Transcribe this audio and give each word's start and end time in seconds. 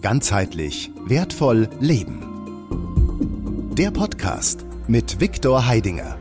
Ganzheitlich 0.00 0.90
wertvoll 1.06 1.68
leben. 1.80 2.22
Der 3.76 3.90
Podcast 3.90 4.64
mit 4.86 5.20
Viktor 5.20 5.66
Heidinger. 5.66 6.17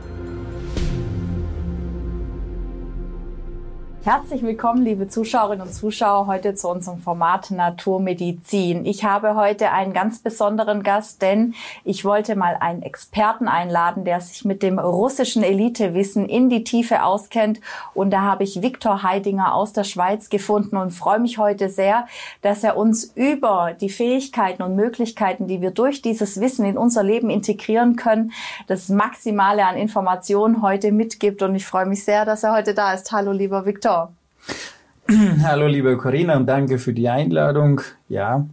Herzlich 4.08 4.42
willkommen, 4.42 4.86
liebe 4.86 5.10
Zuschauerinnen 5.10 5.68
und 5.68 5.74
Zuschauer, 5.74 6.28
heute 6.28 6.56
zu 6.56 6.70
unserem 6.70 7.00
Format 7.00 7.52
Naturmedizin. 7.52 8.86
Ich 8.86 9.04
habe 9.04 9.36
heute 9.36 9.74
einen 9.74 9.92
ganz 9.92 10.20
besonderen 10.20 10.82
Gast, 10.82 11.22
denn 11.22 11.56
ich 11.84 12.06
wollte 12.06 12.38
mal 12.38 12.56
einen 12.58 12.84
Experten 12.84 13.50
einladen, 13.50 14.06
der 14.06 14.22
sich 14.22 14.46
mit 14.46 14.64
dem 14.64 14.80
russischen 14.80 15.44
Elitewissen 15.44 16.30
in 16.30 16.50
die 16.50 16.64
Tiefe 16.64 17.04
auskennt. 17.04 17.60
Und 17.94 18.12
da 18.12 18.22
habe 18.22 18.46
ich 18.46 18.62
Viktor 18.62 19.04
Heidinger 19.04 19.54
aus 19.54 19.74
der 19.74 19.84
Schweiz 19.84 20.30
gefunden 20.30 20.78
und 20.78 20.92
freue 20.92 21.20
mich 21.20 21.38
heute 21.38 21.68
sehr, 21.68 22.08
dass 22.42 22.64
er 22.64 22.78
uns 22.78 23.12
über 23.14 23.74
die 23.74 23.90
Fähigkeiten 23.90 24.64
und 24.64 24.78
Möglichkeiten, 24.78 25.48
die 25.48 25.60
wir 25.60 25.72
durch 25.72 26.02
dieses 26.02 26.40
Wissen 26.40 26.64
in 26.64 26.78
unser 26.78 27.04
Leben 27.04 27.30
integrieren 27.30 27.98
können, 27.98 28.32
das 28.68 28.88
Maximale 28.88 29.66
an 29.66 29.76
Informationen 29.76 30.62
heute 30.62 30.94
mitgibt. 30.94 31.42
Und 31.42 31.56
ich 31.56 31.66
freue 31.66 31.86
mich 31.86 32.06
sehr, 32.06 32.24
dass 32.24 32.44
er 32.44 32.54
heute 32.54 32.74
da 32.74 32.94
ist. 32.94 33.12
Hallo, 33.12 33.34
lieber 33.34 33.66
Viktor. 33.66 33.97
Hallo, 35.44 35.68
liebe 35.68 35.98
Corinna, 35.98 36.36
und 36.36 36.48
danke 36.48 36.80
für 36.80 36.94
die 36.94 37.08
Einladung. 37.08 37.82
Ja. 38.10 38.46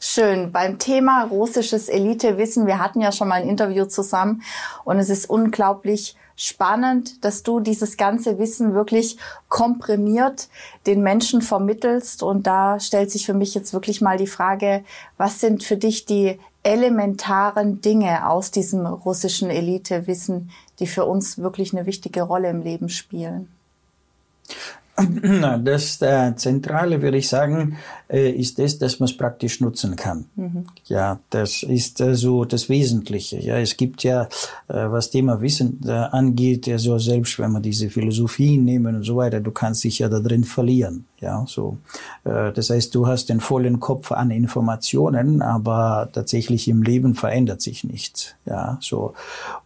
Schön. 0.00 0.52
Beim 0.52 0.78
Thema 0.78 1.24
russisches 1.24 1.88
Elitewissen, 1.88 2.66
wir 2.66 2.78
hatten 2.78 3.00
ja 3.00 3.12
schon 3.12 3.28
mal 3.28 3.42
ein 3.42 3.48
Interview 3.48 3.86
zusammen 3.86 4.42
und 4.84 4.98
es 4.98 5.10
ist 5.10 5.28
unglaublich 5.28 6.16
spannend, 6.36 7.24
dass 7.24 7.42
du 7.42 7.60
dieses 7.60 7.96
ganze 7.96 8.38
Wissen 8.38 8.74
wirklich 8.74 9.16
komprimiert 9.48 10.48
den 10.86 11.02
Menschen 11.02 11.40
vermittelst. 11.40 12.22
Und 12.22 12.46
da 12.46 12.78
stellt 12.78 13.10
sich 13.10 13.26
für 13.26 13.34
mich 13.34 13.54
jetzt 13.54 13.72
wirklich 13.72 14.00
mal 14.00 14.18
die 14.18 14.26
Frage, 14.26 14.84
was 15.16 15.40
sind 15.40 15.64
für 15.64 15.76
dich 15.76 16.04
die 16.04 16.38
elementaren 16.62 17.80
Dinge 17.80 18.28
aus 18.28 18.50
diesem 18.50 18.86
russischen 18.86 19.50
Elitewissen, 19.50 20.50
die 20.78 20.86
für 20.86 21.06
uns 21.06 21.38
wirklich 21.38 21.72
eine 21.72 21.86
wichtige 21.86 22.22
Rolle 22.22 22.50
im 22.50 22.60
Leben 22.60 22.88
spielen? 22.88 23.48
Das 25.62 26.00
äh, 26.00 26.34
Zentrale, 26.36 27.02
würde 27.02 27.18
ich 27.18 27.28
sagen, 27.28 27.76
äh, 28.08 28.30
ist 28.30 28.58
das, 28.58 28.78
dass 28.78 28.98
man 28.98 29.08
es 29.08 29.16
praktisch 29.16 29.60
nutzen 29.60 29.94
kann. 29.94 30.24
Mhm. 30.36 30.64
Ja, 30.86 31.20
das 31.28 31.62
ist 31.62 32.00
äh, 32.00 32.14
so 32.14 32.46
das 32.46 32.70
Wesentliche. 32.70 33.38
Ja, 33.38 33.58
es 33.58 33.76
gibt 33.76 34.04
ja, 34.04 34.22
äh, 34.22 34.28
was 34.68 35.10
Thema 35.10 35.40
Wissen 35.42 35.86
angeht, 35.86 36.66
ja 36.66 36.78
so 36.78 36.98
selbst 36.98 37.38
wenn 37.38 37.52
man 37.52 37.62
diese 37.62 37.90
Philosophien 37.90 38.64
nehmen 38.64 38.96
und 38.96 39.02
so 39.02 39.16
weiter, 39.16 39.40
du 39.40 39.50
kannst 39.50 39.84
dich 39.84 39.98
ja 39.98 40.08
da 40.08 40.18
drin 40.20 40.44
verlieren. 40.44 41.04
Ja, 41.20 41.44
so. 41.48 41.78
Äh, 42.24 42.52
das 42.52 42.70
heißt, 42.70 42.94
du 42.94 43.06
hast 43.06 43.30
den 43.30 43.40
vollen 43.40 43.80
Kopf 43.80 44.12
an 44.12 44.30
Informationen, 44.30 45.40
aber 45.40 46.10
tatsächlich 46.12 46.68
im 46.68 46.82
Leben 46.82 47.14
verändert 47.14 47.62
sich 47.62 47.84
nichts. 47.84 48.34
Ja, 48.44 48.78
so. 48.80 49.14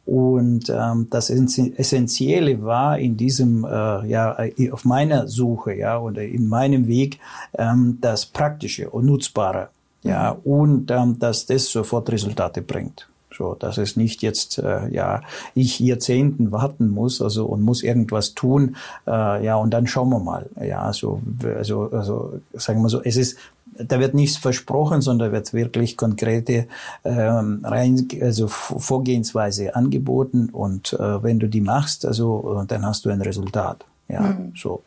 Und 0.06 0.70
ähm, 0.70 1.08
das 1.10 1.28
Essentielle 1.30 2.62
war 2.62 2.98
in 2.98 3.16
diesem, 3.16 3.64
äh, 3.64 4.06
ja, 4.06 4.36
auf 4.70 4.84
meiner 4.84 5.26
Suche, 5.26 5.74
ja, 5.74 5.98
oder 5.98 6.22
in 6.22 6.48
meinem 6.48 6.86
Weg, 6.86 7.18
ähm, 7.58 7.98
das 8.00 8.26
Praktische 8.26 8.90
und 8.90 9.06
Nutzbare, 9.06 9.70
ja, 10.02 10.34
mhm. 10.34 10.52
und 10.52 10.90
ähm, 10.90 11.18
dass 11.18 11.46
das 11.46 11.66
sofort 11.66 12.10
Resultate 12.10 12.62
bringt. 12.62 13.09
So, 13.40 13.54
dass 13.54 13.78
es 13.78 13.96
nicht 13.96 14.20
jetzt, 14.20 14.58
äh, 14.58 14.86
ja, 14.90 15.22
ich 15.54 15.80
Jahrzehnten 15.80 16.52
warten 16.52 16.90
muss, 16.90 17.22
also 17.22 17.46
und 17.46 17.62
muss 17.62 17.82
irgendwas 17.82 18.34
tun, 18.34 18.76
äh, 19.06 19.42
ja, 19.42 19.56
und 19.56 19.70
dann 19.70 19.86
schauen 19.86 20.10
wir 20.10 20.18
mal. 20.18 20.50
Ja, 20.62 20.92
so, 20.92 21.22
also, 21.42 21.90
also 21.90 22.40
sagen 22.52 22.82
wir 22.82 22.90
so, 22.90 23.00
es 23.02 23.16
ist, 23.16 23.38
da 23.78 23.98
wird 23.98 24.12
nichts 24.12 24.36
versprochen, 24.36 25.00
sondern 25.00 25.32
wird 25.32 25.54
wirklich 25.54 25.96
konkrete 25.96 26.66
ähm, 27.02 27.60
rein, 27.64 28.06
also 28.20 28.46
Vorgehensweise 28.46 29.74
angeboten 29.74 30.50
und 30.52 30.92
äh, 30.92 31.22
wenn 31.22 31.38
du 31.38 31.48
die 31.48 31.62
machst, 31.62 32.04
also 32.04 32.62
dann 32.68 32.84
hast 32.84 33.06
du 33.06 33.08
ein 33.08 33.22
Resultat. 33.22 33.86
Ja, 34.08 34.20
mhm. 34.20 34.52
so. 34.54 34.82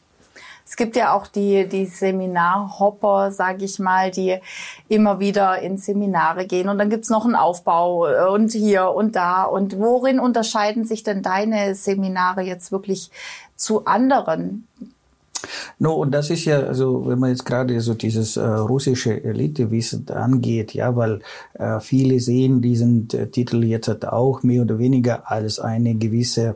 Es 0.65 0.77
gibt 0.77 0.95
ja 0.95 1.13
auch 1.13 1.27
die, 1.27 1.67
die 1.67 1.85
Seminarhopper, 1.85 3.31
sage 3.31 3.65
ich 3.65 3.79
mal, 3.79 4.11
die 4.11 4.39
immer 4.87 5.19
wieder 5.19 5.59
in 5.59 5.77
Seminare 5.77 6.47
gehen. 6.47 6.69
Und 6.69 6.77
dann 6.77 6.89
gibt's 6.89 7.09
noch 7.09 7.25
einen 7.25 7.35
Aufbau 7.35 8.07
äh, 8.07 8.29
und 8.29 8.51
hier 8.51 8.89
und 8.91 9.15
da. 9.15 9.43
Und 9.43 9.77
worin 9.77 10.19
unterscheiden 10.19 10.85
sich 10.85 11.03
denn 11.03 11.21
deine 11.21 11.75
Seminare 11.75 12.41
jetzt 12.41 12.71
wirklich 12.71 13.11
zu 13.55 13.85
anderen? 13.85 14.67
No, 15.79 15.93
und 15.93 16.11
das 16.11 16.29
ist 16.29 16.45
ja, 16.45 16.59
also 16.59 17.07
wenn 17.07 17.19
man 17.19 17.29
jetzt 17.29 17.45
gerade 17.45 17.79
so 17.81 17.93
dieses 17.93 18.37
äh, 18.37 18.43
russische 18.43 19.23
Elitewissen 19.23 20.07
angeht, 20.09 20.73
ja, 20.73 20.95
weil 20.95 21.19
äh, 21.53 21.79
viele 21.79 22.19
sehen 22.19 22.61
diesen 22.61 23.09
äh, 23.11 23.27
Titel 23.27 23.63
jetzt 23.63 23.87
halt 23.87 24.07
auch 24.07 24.43
mehr 24.43 24.61
oder 24.61 24.79
weniger 24.79 25.29
als 25.29 25.59
eine 25.59 25.95
gewisse 25.95 26.55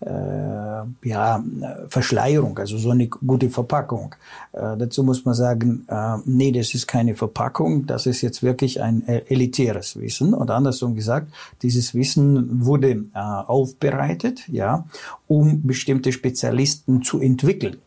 äh, 0.00 1.08
ja, 1.08 1.42
Verschleierung, 1.88 2.58
also 2.58 2.78
so 2.78 2.90
eine 2.90 3.08
gute 3.08 3.50
Verpackung. 3.50 4.14
Äh, 4.52 4.76
dazu 4.76 5.02
muss 5.02 5.24
man 5.24 5.34
sagen, 5.34 5.84
äh, 5.88 6.18
nee, 6.24 6.52
das 6.52 6.74
ist 6.74 6.86
keine 6.86 7.14
Verpackung, 7.14 7.86
das 7.86 8.06
ist 8.06 8.22
jetzt 8.22 8.42
wirklich 8.42 8.80
ein 8.80 9.06
elitäres 9.06 9.98
Wissen. 9.98 10.34
Oder 10.34 10.54
andersrum 10.54 10.94
gesagt, 10.94 11.32
dieses 11.62 11.94
Wissen 11.94 12.64
wurde 12.64 13.04
aufbereitet, 13.14 14.48
ja, 14.48 14.86
um 15.26 15.66
bestimmte 15.66 16.12
Spezialisten 16.12 17.02
zu 17.02 17.20
entwickeln 17.20 17.78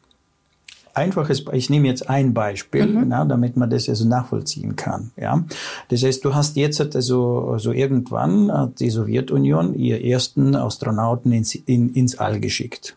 einfaches, 0.93 1.45
ich 1.51 1.69
nehme 1.69 1.87
jetzt 1.87 2.09
ein 2.09 2.33
Beispiel, 2.33 2.85
mhm. 2.85 3.07
na, 3.07 3.25
damit 3.25 3.57
man 3.57 3.69
das 3.69 3.89
also 3.89 4.07
nachvollziehen 4.07 4.75
kann. 4.75 5.11
Ja, 5.17 5.43
das 5.89 6.03
heißt, 6.03 6.23
du 6.23 6.33
hast 6.33 6.55
jetzt 6.55 6.81
also, 6.95 7.49
also 7.51 7.71
irgendwann 7.71 8.51
hat 8.51 8.79
die 8.79 8.89
Sowjetunion 8.89 9.75
ihr 9.75 10.03
ersten 10.03 10.55
Astronauten 10.55 11.31
ins, 11.31 11.55
in, 11.55 11.93
ins 11.93 12.17
All 12.17 12.39
geschickt. 12.39 12.95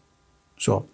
So. 0.59 0.85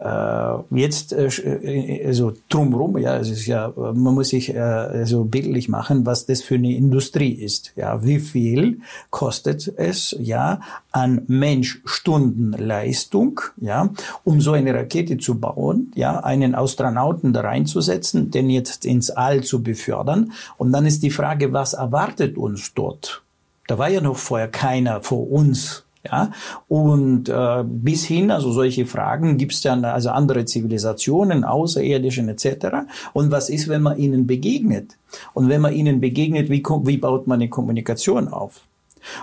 Äh, 0.00 0.56
jetzt 0.70 1.12
äh, 1.12 1.26
äh, 1.26 2.06
also 2.06 2.32
drumrum, 2.48 2.96
ja, 2.96 3.18
es 3.18 3.28
ist 3.28 3.44
ja, 3.44 3.70
man 3.76 4.14
muss 4.14 4.30
sich 4.30 4.54
äh, 4.54 5.04
so 5.04 5.24
bildlich 5.24 5.68
machen, 5.68 6.06
was 6.06 6.24
das 6.24 6.40
für 6.40 6.54
eine 6.54 6.74
Industrie 6.74 7.32
ist. 7.32 7.74
Ja, 7.76 8.02
wie 8.02 8.18
viel 8.18 8.80
kostet 9.10 9.70
es 9.76 10.16
ja 10.18 10.62
an 10.90 11.20
Menschstundenleistung, 11.26 13.42
ja, 13.58 13.90
um 14.24 14.40
so 14.40 14.52
eine 14.52 14.74
Rakete 14.74 15.18
zu 15.18 15.38
bauen, 15.38 15.92
ja, 15.94 16.20
einen 16.20 16.54
Astronauten 16.54 17.34
da 17.34 17.42
reinzusetzen, 17.42 18.30
den 18.30 18.48
jetzt 18.48 18.86
ins 18.86 19.10
All 19.10 19.42
zu 19.42 19.62
befördern. 19.62 20.32
Und 20.56 20.72
dann 20.72 20.86
ist 20.86 21.02
die 21.02 21.10
Frage, 21.10 21.52
was 21.52 21.74
erwartet 21.74 22.38
uns 22.38 22.72
dort? 22.72 23.20
Da 23.66 23.76
war 23.76 23.90
ja 23.90 24.00
noch 24.00 24.16
vorher 24.16 24.48
keiner 24.48 25.02
vor 25.02 25.30
uns 25.30 25.84
ja, 26.04 26.32
und 26.66 27.28
äh, 27.28 27.62
bis 27.64 28.06
hin, 28.06 28.30
also 28.30 28.52
solche 28.52 28.86
Fragen 28.86 29.36
gibt 29.36 29.52
es 29.52 29.60
dann 29.60 29.84
also 29.84 30.10
andere 30.10 30.46
Zivilisationen, 30.46 31.44
außerirdischen 31.44 32.28
etc. 32.30 32.86
Und 33.12 33.30
was 33.30 33.50
ist, 33.50 33.68
wenn 33.68 33.82
man 33.82 33.98
ihnen 33.98 34.26
begegnet? 34.26 34.96
Und 35.34 35.48
wenn 35.50 35.60
man 35.60 35.74
ihnen 35.74 36.00
begegnet, 36.00 36.48
wie, 36.48 36.62
wie 36.84 36.96
baut 36.96 37.26
man 37.26 37.40
eine 37.40 37.50
Kommunikation 37.50 38.28
auf? 38.28 38.62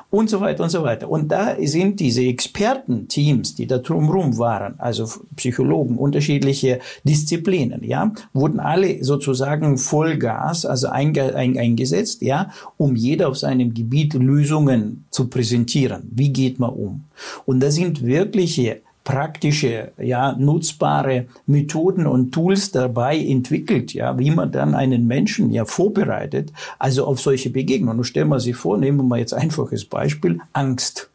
Und 0.10 0.30
so 0.30 0.42
weiter 0.42 0.64
und 0.64 0.70
so 0.70 0.84
weiter. 0.84 1.10
Und 1.10 1.32
da 1.32 1.56
sind 1.62 2.00
diese 2.00 2.24
Expertenteams, 2.24 3.56
die 3.56 3.68
da 3.68 3.78
drumherum 3.78 4.38
waren, 4.38 4.80
also 4.80 5.08
Psychologen, 5.36 5.98
unterschiedliche 5.98 6.80
Disziplinen, 7.04 7.84
ja, 7.84 8.12
wurden 8.34 8.60
alle 8.60 9.04
sozusagen 9.04 9.78
Vollgas, 9.78 10.66
also 10.66 10.88
einge, 10.88 11.36
ein, 11.36 11.58
eingesetzt, 11.58 12.22
ja, 12.22 12.52
um 12.78 12.96
jeder 12.96 13.30
auf 13.30 13.38
seinem 13.38 13.74
Gebiet 13.74 14.14
Lösungen 14.14 15.06
zu 15.12 15.28
präsentieren. 15.28 16.10
Wie 16.12 16.30
geht 16.30 16.60
man 16.60 16.72
um? 16.72 17.04
Und 17.46 17.62
da 17.62 17.72
sind 17.72 18.04
wirkliche 18.06 18.82
praktische, 19.08 19.94
ja, 19.98 20.36
nutzbare 20.38 21.28
Methoden 21.46 22.06
und 22.06 22.34
Tools 22.34 22.72
dabei 22.72 23.18
entwickelt, 23.18 23.94
ja, 23.94 24.20
wie 24.20 24.32
man 24.32 24.52
dann 24.52 24.76
einen 24.76 25.08
Menschen 25.08 25.50
ja 25.50 25.64
vorbereitet, 25.64 26.52
also 26.78 27.06
auf 27.06 27.22
solche 27.22 27.50
Begegnungen. 27.50 28.00
Und 28.00 28.04
stellen 28.04 28.28
wir 28.28 28.42
sich 28.42 28.58
vor, 28.58 28.78
nehmen 28.78 28.98
wir 28.98 29.04
mal 29.06 29.20
jetzt 29.20 29.34
einfaches 29.34 29.86
Beispiel, 29.86 30.42
Angst. 30.52 31.10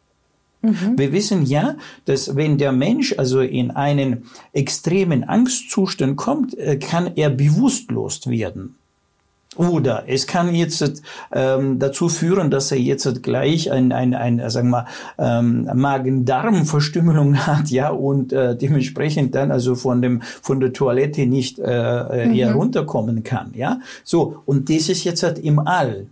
Mhm. 0.63 0.97
Wir 0.97 1.11
wissen 1.11 1.45
ja, 1.45 1.75
dass 2.05 2.35
wenn 2.35 2.57
der 2.57 2.71
Mensch 2.71 3.13
also 3.19 3.41
in 3.41 3.69
einen 3.69 4.23
extremen 4.53 5.23
Angstzustand 5.23 6.17
kommt, 6.17 6.57
äh, 6.57 6.77
kann 6.77 7.11
er 7.15 7.29
bewusstlos 7.29 8.27
werden. 8.27 8.73
Oder 9.55 10.03
es 10.07 10.27
kann 10.27 10.53
jetzt 10.55 11.03
ähm, 11.31 11.79
dazu 11.79 12.09
führen, 12.09 12.49
dass 12.49 12.71
er 12.71 12.79
jetzt 12.79 13.23
gleich 13.23 13.71
ein, 13.71 13.91
ein, 13.91 14.13
ein 14.13 14.49
sagen 14.49 14.69
wir, 14.71 14.85
ähm, 15.17 15.69
Magen-Darm-Verstümmelung 15.73 17.37
hat, 17.47 17.69
ja, 17.69 17.89
und 17.89 18.33
äh, 18.33 18.55
dementsprechend 18.55 19.35
dann 19.35 19.51
also 19.51 19.75
von 19.75 20.01
dem 20.01 20.21
von 20.41 20.59
der 20.59 20.73
Toilette 20.73 21.25
nicht 21.25 21.59
äh, 21.59 22.23
äh 22.23 22.25
mhm. 22.27 22.33
eher 22.33 22.53
runterkommen 22.53 23.23
kann, 23.23 23.51
ja. 23.53 23.79
So 24.03 24.41
und 24.45 24.69
das 24.69 24.89
ist 24.89 25.03
jetzt 25.03 25.23
halt 25.23 25.39
im 25.39 25.59
All. 25.59 26.07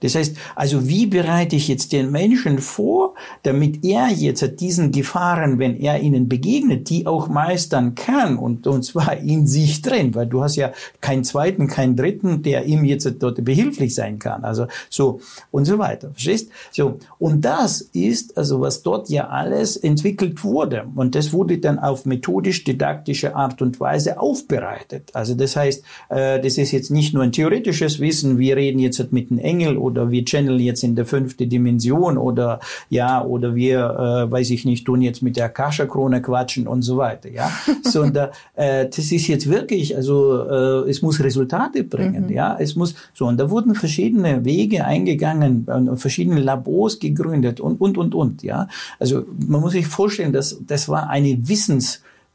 Das 0.00 0.14
heißt, 0.14 0.36
also 0.54 0.88
wie 0.88 1.06
bereite 1.06 1.56
ich 1.56 1.68
jetzt 1.68 1.92
den 1.92 2.10
Menschen 2.10 2.58
vor, 2.58 3.14
damit 3.42 3.84
er 3.84 4.08
jetzt 4.08 4.60
diesen 4.60 4.92
Gefahren, 4.92 5.58
wenn 5.58 5.76
er 5.76 6.00
ihnen 6.00 6.28
begegnet, 6.28 6.90
die 6.90 7.06
auch 7.06 7.28
meistern 7.28 7.94
kann 7.94 8.36
und, 8.36 8.66
und 8.66 8.82
zwar 8.82 9.16
in 9.18 9.46
sich 9.46 9.82
drin, 9.82 10.14
weil 10.14 10.26
du 10.26 10.42
hast 10.42 10.56
ja 10.56 10.72
keinen 11.00 11.24
zweiten, 11.24 11.66
keinen 11.66 11.96
dritten, 11.96 12.42
der 12.42 12.64
ihm 12.66 12.84
jetzt 12.84 13.10
dort 13.18 13.44
behilflich 13.44 13.94
sein 13.94 14.18
kann. 14.18 14.44
Also 14.44 14.66
so 14.90 15.20
und 15.50 15.64
so 15.64 15.78
weiter. 15.78 16.10
Verstehst? 16.12 16.50
So. 16.72 16.98
Und 17.18 17.44
das 17.44 17.80
ist 17.80 18.36
also, 18.36 18.60
was 18.60 18.82
dort 18.82 19.08
ja 19.08 19.28
alles 19.28 19.76
entwickelt 19.76 20.44
wurde. 20.44 20.86
Und 20.94 21.14
das 21.14 21.32
wurde 21.32 21.58
dann 21.58 21.78
auf 21.78 22.06
methodisch-didaktische 22.06 23.34
Art 23.36 23.62
und 23.62 23.80
Weise 23.80 24.18
aufbereitet. 24.18 25.10
Also 25.12 25.34
das 25.34 25.56
heißt, 25.56 25.82
äh, 26.08 26.40
das 26.40 26.58
ist 26.58 26.72
jetzt 26.72 26.90
nicht 26.90 27.14
nur 27.14 27.22
ein 27.22 27.32
theoretisches 27.32 28.00
Wissen, 28.00 28.38
wir 28.38 28.56
reden 28.56 28.78
jetzt 28.78 29.12
mit 29.12 29.30
einem 29.30 29.38
Engel 29.38 29.76
oder 29.84 30.10
wir 30.10 30.24
channeln 30.24 30.58
jetzt 30.58 30.82
in 30.82 30.96
der 30.96 31.04
fünfte 31.04 31.46
Dimension 31.46 32.16
oder 32.16 32.60
ja, 32.88 33.22
oder 33.22 33.54
wir, 33.54 33.78
äh, 33.78 34.30
weiß 34.30 34.50
ich 34.50 34.64
nicht, 34.64 34.86
tun 34.86 35.02
jetzt 35.02 35.22
mit 35.22 35.36
der 35.36 35.46
Akasha-Krone 35.46 36.22
quatschen 36.22 36.66
und 36.66 36.82
so 36.82 36.96
weiter, 36.96 37.30
ja. 37.30 37.50
Sondern 37.82 38.30
äh, 38.54 38.86
das 38.86 39.12
ist 39.12 39.26
jetzt 39.28 39.48
wirklich, 39.48 39.94
also 39.94 40.42
äh, 40.48 40.90
es 40.90 41.02
muss 41.02 41.22
Resultate 41.22 41.84
bringen, 41.84 42.26
mhm. 42.26 42.32
ja. 42.32 42.56
Es 42.58 42.74
muss 42.74 42.94
so 43.12 43.26
und 43.26 43.38
da 43.38 43.50
wurden 43.50 43.74
verschiedene 43.74 44.44
Wege 44.44 44.84
eingegangen, 44.84 45.66
äh, 45.68 45.96
verschiedene 45.96 46.40
Labors 46.40 46.98
gegründet 46.98 47.60
und 47.60 47.80
und 47.80 47.98
und 47.98 48.14
und, 48.14 48.42
ja. 48.42 48.68
Also 48.98 49.24
man 49.46 49.60
muss 49.60 49.72
sich 49.72 49.86
vorstellen, 49.86 50.32
dass 50.32 50.58
das 50.66 50.88
war 50.88 51.10
eine 51.10 51.46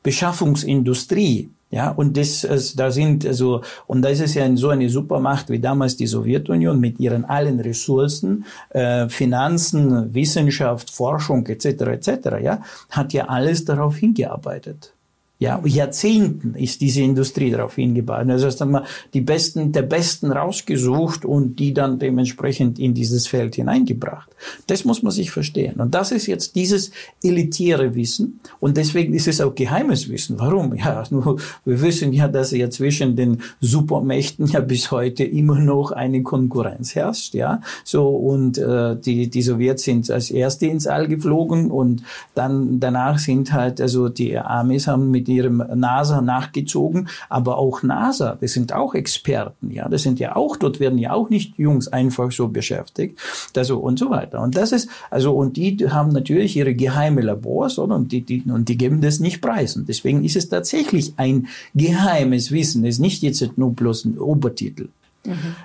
Wissensbeschaffungsindustrie. 0.04 1.50
Ja, 1.72 1.92
und 1.92 2.18
das, 2.18 2.48
da 2.76 2.90
sind, 2.90 3.28
also, 3.28 3.62
und 3.86 4.02
da 4.02 4.10
ist 4.10 4.34
ja 4.34 4.56
so 4.58 4.70
eine 4.70 4.90
Supermacht 4.90 5.52
wie 5.52 5.60
damals 5.60 5.98
die 5.98 6.08
Sowjetunion 6.08 6.80
mit 6.80 7.00
ihren 7.00 7.26
allen 7.26 7.60
Ressourcen, 7.60 8.44
äh, 8.72 9.08
Finanzen, 9.08 10.12
Wissenschaft, 10.12 10.90
Forschung 10.90 11.46
etc. 11.46 11.66
etc. 11.66 12.10
Ja, 12.42 12.64
hat 12.90 13.14
ja 13.14 13.26
alles 13.26 13.66
darauf 13.66 13.98
hingearbeitet. 13.98 14.94
Ja, 15.42 15.62
Jahrzehnten 15.64 16.54
ist 16.56 16.82
diese 16.82 17.02
Industrie 17.02 17.50
darauf 17.50 17.76
hingebaut. 17.76 18.30
Also 18.30 18.46
hast 18.46 18.60
dann 18.60 18.84
die 19.14 19.22
Besten 19.22 19.72
der 19.72 19.84
Besten 19.84 20.34
rausgesucht 20.34 21.24
und 21.24 21.56
die 21.60 21.74
dann 21.74 21.98
dementsprechend 21.98 22.78
in 22.78 22.94
dieses 22.94 23.26
Feld 23.26 23.56
hineingebracht. 23.56 24.30
Das 24.68 24.84
muss 24.84 25.02
man 25.02 25.14
sich 25.14 25.32
verstehen. 25.32 25.80
Und 25.80 25.96
das 25.96 26.12
ist 26.12 26.28
jetzt 26.28 26.58
dieses 26.58 26.92
elitäre 27.24 27.96
Wissen. 27.96 28.42
Und 28.60 28.76
deswegen 28.76 29.14
ist 29.14 29.30
es 29.30 29.40
auch 29.40 29.56
geheimes 29.56 30.10
Wissen. 30.10 30.38
Warum? 30.40 30.76
Ja, 30.90 31.04
nur, 31.10 31.38
wir 31.66 31.82
wissen 31.82 32.14
ja, 32.14 32.28
dass 32.28 32.52
ja 32.52 32.70
zwischen 32.70 33.16
den 33.16 33.42
Supermächten 33.60 34.48
ja 34.48 34.60
bis 34.62 34.92
heute 34.92 35.24
immer 35.24 35.60
noch 35.60 35.92
eine 35.92 36.24
Konkurrenz 36.24 36.96
herrscht. 36.96 37.34
Ja, 37.34 37.62
so 37.84 38.08
und 38.10 38.58
äh, 38.58 38.96
die 38.96 39.30
die 39.30 39.42
Sowjets 39.42 39.84
sind 39.84 40.10
als 40.10 40.32
erste 40.32 40.68
ins 40.68 40.88
All 40.88 41.08
geflogen 41.08 41.70
und 41.70 42.04
dann 42.34 42.80
danach 42.80 43.20
sind 43.20 43.52
halt 43.54 43.82
also 43.82 44.10
die 44.10 44.38
Amis 44.38 44.88
haben 44.88 45.12
mit 45.12 45.29
ihrem 45.30 45.64
NASA 45.76 46.22
nachgezogen, 46.22 47.10
aber 47.30 47.58
auch 47.58 47.84
NASA, 47.84 48.38
das 48.40 48.54
sind 48.54 48.74
auch 48.74 48.94
Experten, 48.94 49.72
ja, 49.72 49.88
das 49.88 50.04
sind 50.04 50.20
ja 50.20 50.36
auch, 50.36 50.56
dort 50.56 50.80
werden 50.80 51.00
ja 51.00 51.14
auch 51.14 51.30
nicht 51.30 51.58
Jungs 51.58 51.88
einfach 51.88 52.32
so 52.32 52.48
beschäftigt, 52.48 53.20
also 53.56 53.80
und 53.80 54.00
so 54.00 54.10
weiter. 54.10 54.42
Und 54.42 54.56
das 54.56 54.72
ist, 54.72 54.90
also, 55.10 55.34
und 55.34 55.58
die 55.58 55.78
haben 55.90 56.12
natürlich 56.12 56.56
ihre 56.56 56.74
geheime 56.74 57.22
Labors, 57.22 57.80
oder? 57.80 57.96
Und 57.96 58.12
die, 58.12 58.22
die, 58.22 58.44
und 58.44 58.70
die 58.70 58.78
geben 58.78 59.02
das 59.02 59.20
nicht 59.20 59.42
preis. 59.42 59.76
Und 59.76 59.88
deswegen 59.90 60.24
ist 60.24 60.36
es 60.36 60.50
tatsächlich 60.50 61.14
ein 61.18 61.48
geheimes 61.76 62.52
Wissen, 62.52 62.84
es 62.86 62.96
ist 62.96 63.00
nicht 63.00 63.24
jetzt 63.24 63.58
nur 63.58 63.74
bloß 63.74 64.06
ein 64.06 64.18
Obertitel. 64.18 64.90
Mhm. 65.26 65.56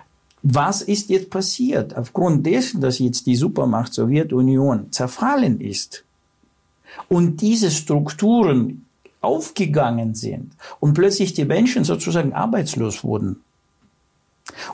Was 0.43 0.83
ist 0.83 1.09
jetzt 1.09 1.31
passiert? 1.31 1.97
Aufgrund 1.97 2.45
dessen, 2.45 2.83
dass 2.83 2.99
jetzt 2.99 3.27
die 3.27 3.35
Supermacht 3.37 3.95
Sowjetunion 3.95 4.93
zerfallen 4.93 5.59
ist 5.61 6.05
und 7.09 7.41
diese 7.41 7.71
Strukturen 7.71 8.85
aufgegangen 9.25 10.15
sind 10.15 10.53
und 10.81 10.95
plötzlich 10.95 11.35
die 11.35 11.45
Menschen 11.45 11.85
sozusagen 11.85 12.33
arbeitslos 12.33 13.03
wurden. 13.03 13.41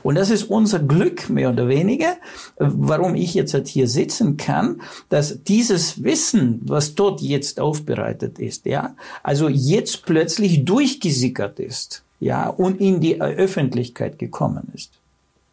Und 0.03 0.15
das 0.15 0.29
ist 0.29 0.43
unser 0.43 0.79
Glück, 0.79 1.29
mehr 1.29 1.49
oder 1.49 1.67
weniger, 1.67 2.17
warum 2.57 3.15
ich 3.15 3.33
jetzt 3.33 3.53
halt 3.53 3.67
hier 3.67 3.87
sitzen 3.87 4.37
kann, 4.37 4.81
dass 5.09 5.43
dieses 5.43 6.03
Wissen, 6.03 6.61
was 6.65 6.95
dort 6.95 7.21
jetzt 7.21 7.59
aufbereitet 7.59 8.37
ist, 8.37 8.65
ja, 8.65 8.95
also 9.23 9.47
jetzt 9.47 10.05
plötzlich 10.05 10.65
durchgesickert 10.65 11.59
ist, 11.59 12.03
ja, 12.19 12.49
und 12.49 12.81
in 12.81 12.99
die 12.99 13.21
Öffentlichkeit 13.21 14.19
gekommen 14.19 14.67
ist. 14.73 14.91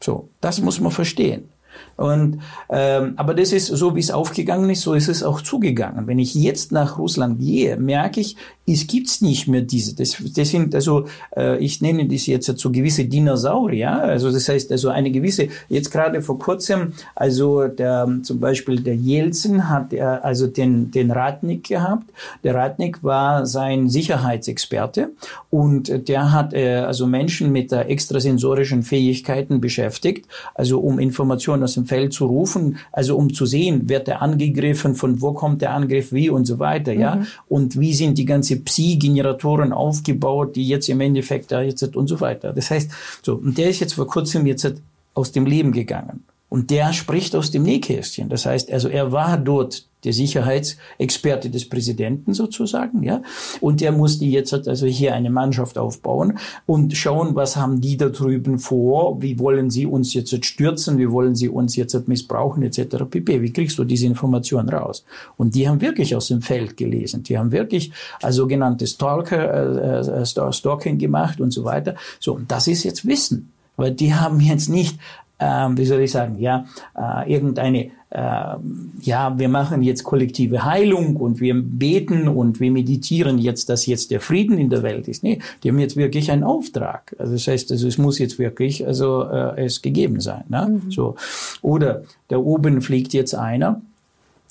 So, 0.00 0.28
das 0.40 0.60
muss 0.60 0.80
man 0.80 0.92
verstehen. 0.92 1.48
Und, 1.96 2.40
ähm, 2.70 3.14
aber 3.16 3.34
das 3.34 3.52
ist 3.52 3.66
so, 3.66 3.96
wie 3.96 4.00
es 4.00 4.10
aufgegangen 4.10 4.70
ist, 4.70 4.82
so 4.82 4.94
ist 4.94 5.08
es 5.08 5.22
auch 5.22 5.40
zugegangen. 5.40 6.06
Wenn 6.06 6.18
ich 6.18 6.34
jetzt 6.34 6.72
nach 6.72 6.98
Russland 6.98 7.40
gehe, 7.40 7.76
merke 7.76 8.20
ich, 8.20 8.36
es 8.72 8.86
gibt's 8.86 9.20
nicht 9.20 9.48
mehr 9.48 9.62
diese. 9.62 9.96
Das, 9.96 10.16
das 10.34 10.50
sind 10.50 10.74
also, 10.74 11.06
äh, 11.36 11.58
ich 11.58 11.80
nenne 11.80 12.06
das 12.06 12.26
jetzt 12.26 12.46
so 12.58 12.70
gewisse 12.70 13.06
Dinosaurier. 13.06 13.90
Also 13.90 14.30
das 14.30 14.48
heißt 14.48 14.70
also 14.70 14.90
eine 14.90 15.10
gewisse. 15.10 15.48
Jetzt 15.68 15.90
gerade 15.90 16.20
vor 16.22 16.38
kurzem, 16.38 16.92
also 17.14 17.66
der 17.66 18.18
zum 18.22 18.40
Beispiel 18.40 18.80
der 18.80 18.94
Jelzin 18.94 19.68
hat 19.68 19.92
er 19.92 20.24
also 20.24 20.46
den 20.46 20.90
den 20.90 21.10
Ratnik 21.10 21.64
gehabt. 21.64 22.10
Der 22.44 22.54
Ratnik 22.54 23.02
war 23.02 23.46
sein 23.46 23.88
Sicherheitsexperte 23.88 25.10
und 25.50 26.08
der 26.08 26.32
hat 26.32 26.52
äh, 26.52 26.76
also 26.76 27.06
Menschen 27.06 27.52
mit 27.52 27.72
der 27.72 27.88
extrasensorischen 27.88 28.82
Fähigkeiten 28.82 29.60
beschäftigt, 29.60 30.26
also 30.54 30.80
um 30.80 30.98
Informationen 30.98 31.62
aus 31.68 31.74
dem 31.74 31.84
Feld 31.84 32.12
zu 32.12 32.26
rufen, 32.26 32.78
also 32.92 33.16
um 33.16 33.32
zu 33.32 33.44
sehen, 33.44 33.88
wird 33.88 34.06
der 34.06 34.22
angegriffen, 34.22 34.94
von 34.94 35.20
wo 35.20 35.32
kommt 35.32 35.60
der 35.60 35.74
Angriff, 35.74 36.12
wie 36.12 36.30
und 36.30 36.46
so 36.46 36.58
weiter, 36.58 36.92
ja, 36.92 37.16
mhm. 37.16 37.26
und 37.48 37.78
wie 37.78 37.92
sind 37.92 38.16
die 38.16 38.24
ganze 38.24 38.56
Psi-Generatoren 38.56 39.72
aufgebaut, 39.72 40.56
die 40.56 40.66
jetzt 40.66 40.88
im 40.88 41.00
Endeffekt 41.00 41.52
da 41.52 41.60
jetzt 41.60 41.82
und 41.94 42.08
so 42.08 42.20
weiter. 42.20 42.52
Das 42.52 42.70
heißt, 42.70 42.90
so, 43.22 43.34
und 43.34 43.58
der 43.58 43.68
ist 43.68 43.80
jetzt 43.80 43.94
vor 43.94 44.06
kurzem 44.06 44.46
jetzt 44.46 44.72
aus 45.14 45.32
dem 45.32 45.46
Leben 45.46 45.72
gegangen. 45.72 46.24
Und 46.48 46.70
der 46.70 46.94
spricht 46.94 47.36
aus 47.36 47.50
dem 47.50 47.62
Nähkästchen. 47.62 48.30
Das 48.30 48.46
heißt, 48.46 48.72
also 48.72 48.88
er 48.88 49.12
war 49.12 49.36
dort 49.36 49.87
der 50.04 50.12
Sicherheitsexperte 50.12 51.50
des 51.50 51.68
Präsidenten 51.68 52.34
sozusagen, 52.34 53.02
ja. 53.02 53.22
Und 53.60 53.80
der 53.80 53.92
musste 53.92 54.24
jetzt 54.24 54.52
also 54.52 54.86
hier 54.86 55.14
eine 55.14 55.30
Mannschaft 55.30 55.78
aufbauen 55.78 56.38
und 56.66 56.96
schauen, 56.96 57.34
was 57.34 57.56
haben 57.56 57.80
die 57.80 57.96
da 57.96 58.08
drüben 58.08 58.58
vor, 58.58 59.20
wie 59.22 59.38
wollen 59.38 59.70
sie 59.70 59.86
uns 59.86 60.14
jetzt 60.14 60.44
stürzen, 60.44 60.98
wie 60.98 61.10
wollen 61.10 61.34
sie 61.34 61.48
uns 61.48 61.76
jetzt 61.76 62.08
missbrauchen, 62.08 62.62
etc. 62.62 63.04
pp. 63.10 63.42
Wie 63.42 63.52
kriegst 63.52 63.78
du 63.78 63.84
diese 63.84 64.06
Informationen 64.06 64.68
raus? 64.68 65.04
Und 65.36 65.54
die 65.54 65.68
haben 65.68 65.80
wirklich 65.80 66.14
aus 66.14 66.28
dem 66.28 66.42
Feld 66.42 66.76
gelesen. 66.76 67.22
Die 67.24 67.38
haben 67.38 67.52
wirklich 67.52 67.92
also 68.22 68.48
sogenannte 68.48 68.86
Stalker, 68.86 70.02
äh, 70.04 70.22
äh, 70.22 70.52
Stalking 70.52 70.98
gemacht 70.98 71.40
und 71.40 71.50
so 71.50 71.64
weiter. 71.64 71.96
So, 72.20 72.34
und 72.34 72.50
das 72.50 72.66
ist 72.66 72.84
jetzt 72.84 73.06
Wissen. 73.06 73.52
Weil 73.76 73.92
die 73.92 74.14
haben 74.14 74.40
jetzt 74.40 74.68
nicht 74.68 74.98
ähm, 75.40 75.76
wie 75.78 75.84
soll 75.84 76.00
ich 76.00 76.10
sagen, 76.10 76.38
ja, 76.38 76.66
äh, 76.96 77.32
irgendeine, 77.32 77.90
äh, 78.10 78.56
ja, 79.00 79.38
wir 79.38 79.48
machen 79.48 79.82
jetzt 79.82 80.02
kollektive 80.04 80.64
Heilung 80.64 81.16
und 81.16 81.40
wir 81.40 81.54
beten 81.54 82.28
und 82.28 82.60
wir 82.60 82.70
meditieren 82.70 83.38
jetzt, 83.38 83.68
dass 83.68 83.86
jetzt 83.86 84.10
der 84.10 84.20
Frieden 84.20 84.58
in 84.58 84.70
der 84.70 84.82
Welt 84.82 85.08
ist. 85.08 85.22
Nee, 85.22 85.40
die 85.62 85.68
haben 85.68 85.78
jetzt 85.78 85.96
wirklich 85.96 86.30
einen 86.30 86.44
Auftrag. 86.44 87.14
Also 87.18 87.34
das 87.34 87.46
heißt, 87.46 87.70
also 87.70 87.86
es 87.86 87.98
muss 87.98 88.18
jetzt 88.18 88.38
wirklich, 88.38 88.86
also 88.86 89.24
äh, 89.24 89.64
es 89.64 89.82
gegeben 89.82 90.20
sein. 90.20 90.44
Ne? 90.48 90.80
Mhm. 90.84 90.90
So. 90.90 91.16
Oder 91.62 92.02
da 92.28 92.38
oben 92.38 92.80
fliegt 92.80 93.12
jetzt 93.12 93.34
einer 93.34 93.80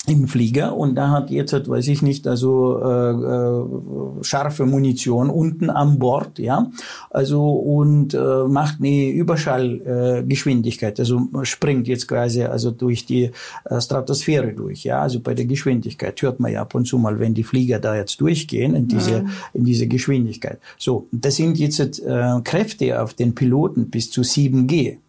im 0.08 0.28
Flieger 0.28 0.76
und 0.76 0.96
da 0.96 1.10
hat 1.10 1.30
jetzt, 1.32 1.54
weiß 1.54 1.88
ich 1.90 2.02
nicht, 2.02 2.28
also 2.28 2.82
äh, 2.82 3.12
äh, 3.12 4.24
scharfe 4.24 4.66
Munition 4.66 5.30
unten 5.30 5.70
an 5.70 6.00
Bord, 6.00 6.40
ja, 6.40 6.72
also 7.10 7.52
und 7.52 8.14
äh, 8.14 8.48
macht 8.48 8.78
eine 8.80 9.10
Überschallgeschwindigkeit, 9.10 10.98
äh, 10.98 11.02
also 11.02 11.28
springt 11.44 11.90
jetzt 11.90 12.08
quasi 12.08 12.44
also 12.44 12.72
durch 12.72 13.06
die 13.06 13.32
äh, 13.66 13.82
Stratosphäre 13.82 14.54
durch, 14.54 14.86
ja, 14.86 15.02
also 15.02 15.20
bei 15.20 15.34
der 15.34 15.46
Geschwindigkeit 15.46 16.22
hört 16.22 16.40
man 16.40 16.54
ja 16.54 16.62
ab 16.62 16.74
und 16.74 16.86
zu 16.86 16.98
mal, 16.98 17.20
wenn 17.20 17.34
die 17.34 17.44
Flieger 17.44 17.80
da 17.80 17.94
jetzt 17.94 18.22
durchgehen 18.22 18.76
in 18.76 18.88
diese 18.88 19.24
mhm. 19.24 19.30
in 19.54 19.66
diese 19.66 19.88
Geschwindigkeit. 19.88 20.60
So, 20.78 21.08
das 21.12 21.36
sind 21.36 21.58
jetzt 21.58 21.80
äh, 22.00 22.40
Kräfte 22.46 23.02
auf 23.02 23.14
den 23.14 23.36
Piloten 23.36 23.90
bis 23.90 24.10
zu 24.10 24.22
7G, 24.22 25.00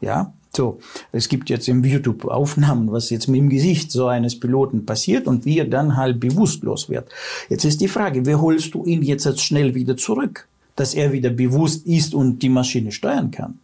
ja, 0.00 0.32
so, 0.52 0.80
es 1.12 1.28
gibt 1.28 1.48
jetzt 1.48 1.68
im 1.68 1.84
YouTube 1.84 2.24
Aufnahmen, 2.24 2.90
was 2.90 3.10
jetzt 3.10 3.28
mit 3.28 3.40
dem 3.40 3.48
Gesicht 3.48 3.92
so 3.92 4.08
eines 4.08 4.38
Piloten 4.38 4.84
passiert 4.84 5.28
und 5.28 5.44
wie 5.44 5.58
er 5.58 5.64
dann 5.64 5.96
halt 5.96 6.18
bewusstlos 6.18 6.88
wird. 6.88 7.08
Jetzt 7.48 7.64
ist 7.64 7.80
die 7.80 7.88
Frage, 7.88 8.26
wie 8.26 8.34
holst 8.34 8.74
du 8.74 8.84
ihn 8.84 9.02
jetzt 9.02 9.40
schnell 9.40 9.74
wieder 9.76 9.96
zurück, 9.96 10.48
dass 10.74 10.94
er 10.94 11.12
wieder 11.12 11.30
bewusst 11.30 11.86
ist 11.86 12.14
und 12.14 12.40
die 12.40 12.48
Maschine 12.48 12.90
steuern 12.90 13.30
kann? 13.30 13.60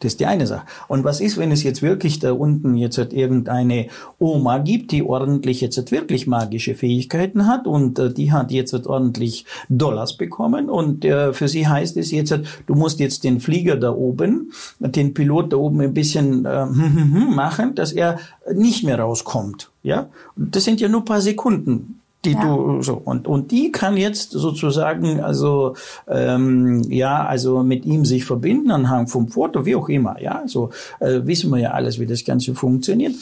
Das 0.00 0.12
ist 0.12 0.20
die 0.20 0.26
eine 0.26 0.46
Sache. 0.46 0.66
Und 0.88 1.04
was 1.04 1.20
ist, 1.20 1.36
wenn 1.38 1.52
es 1.52 1.62
jetzt 1.62 1.82
wirklich 1.82 2.18
da 2.18 2.32
unten 2.32 2.74
jetzt 2.74 2.98
halt 2.98 3.12
irgendeine 3.12 3.86
Oma 4.18 4.58
gibt, 4.58 4.92
die 4.92 5.02
ordentlich 5.02 5.60
jetzt 5.60 5.76
halt 5.76 5.92
wirklich 5.92 6.26
magische 6.26 6.74
Fähigkeiten 6.74 7.46
hat 7.46 7.66
und 7.66 7.98
äh, 7.98 8.12
die 8.12 8.32
hat 8.32 8.50
jetzt 8.50 8.72
halt 8.72 8.86
ordentlich 8.86 9.46
Dollars 9.68 10.16
bekommen 10.16 10.68
und 10.68 11.04
äh, 11.04 11.32
für 11.32 11.48
sie 11.48 11.66
heißt 11.66 11.96
es 11.96 12.10
jetzt, 12.10 12.30
halt, 12.30 12.46
du 12.66 12.74
musst 12.74 13.00
jetzt 13.00 13.24
den 13.24 13.40
Flieger 13.40 13.76
da 13.76 13.92
oben, 13.92 14.52
den 14.80 15.14
Pilot 15.14 15.52
da 15.52 15.56
oben 15.56 15.80
ein 15.80 15.94
bisschen 15.94 16.44
äh, 16.44 16.66
machen, 17.34 17.74
dass 17.74 17.92
er 17.92 18.18
nicht 18.52 18.84
mehr 18.84 18.98
rauskommt. 18.98 19.70
Ja, 19.82 20.08
das 20.36 20.64
sind 20.64 20.80
ja 20.80 20.88
nur 20.88 21.04
paar 21.04 21.20
Sekunden 21.20 22.00
die 22.26 22.32
ja. 22.32 22.44
du 22.44 22.82
so. 22.82 22.94
Und 22.94 23.26
und 23.26 23.50
die 23.50 23.72
kann 23.72 23.96
jetzt 23.96 24.32
sozusagen 24.32 25.20
also 25.20 25.74
ähm, 26.08 26.82
ja 26.90 27.24
also 27.24 27.62
mit 27.62 27.86
ihm 27.86 28.04
sich 28.04 28.24
verbinden 28.24 28.70
anhand 28.70 29.10
vom 29.10 29.28
Foto 29.28 29.64
wie 29.64 29.76
auch 29.76 29.88
immer 29.88 30.20
ja. 30.20 30.42
So 30.46 30.70
äh, 31.00 31.20
wissen 31.24 31.50
wir 31.50 31.58
ja 31.58 31.70
alles 31.70 31.98
wie 31.98 32.06
das 32.06 32.24
ganze 32.24 32.54
funktioniert. 32.54 33.14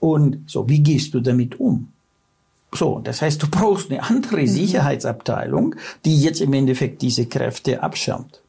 Und 0.00 0.38
so 0.46 0.68
wie 0.68 0.82
gehst 0.82 1.14
du 1.14 1.20
damit 1.20 1.60
um? 1.60 1.88
So, 2.74 3.00
das 3.02 3.22
heißt, 3.22 3.42
du 3.42 3.46
brauchst 3.48 3.90
eine 3.90 4.02
andere 4.02 4.42
mhm. 4.42 4.48
Sicherheitsabteilung, 4.48 5.76
die 6.04 6.20
jetzt 6.20 6.40
im 6.40 6.52
Endeffekt 6.52 7.00
diese 7.00 7.26
Kräfte 7.26 7.82
abschirmt 7.82 8.42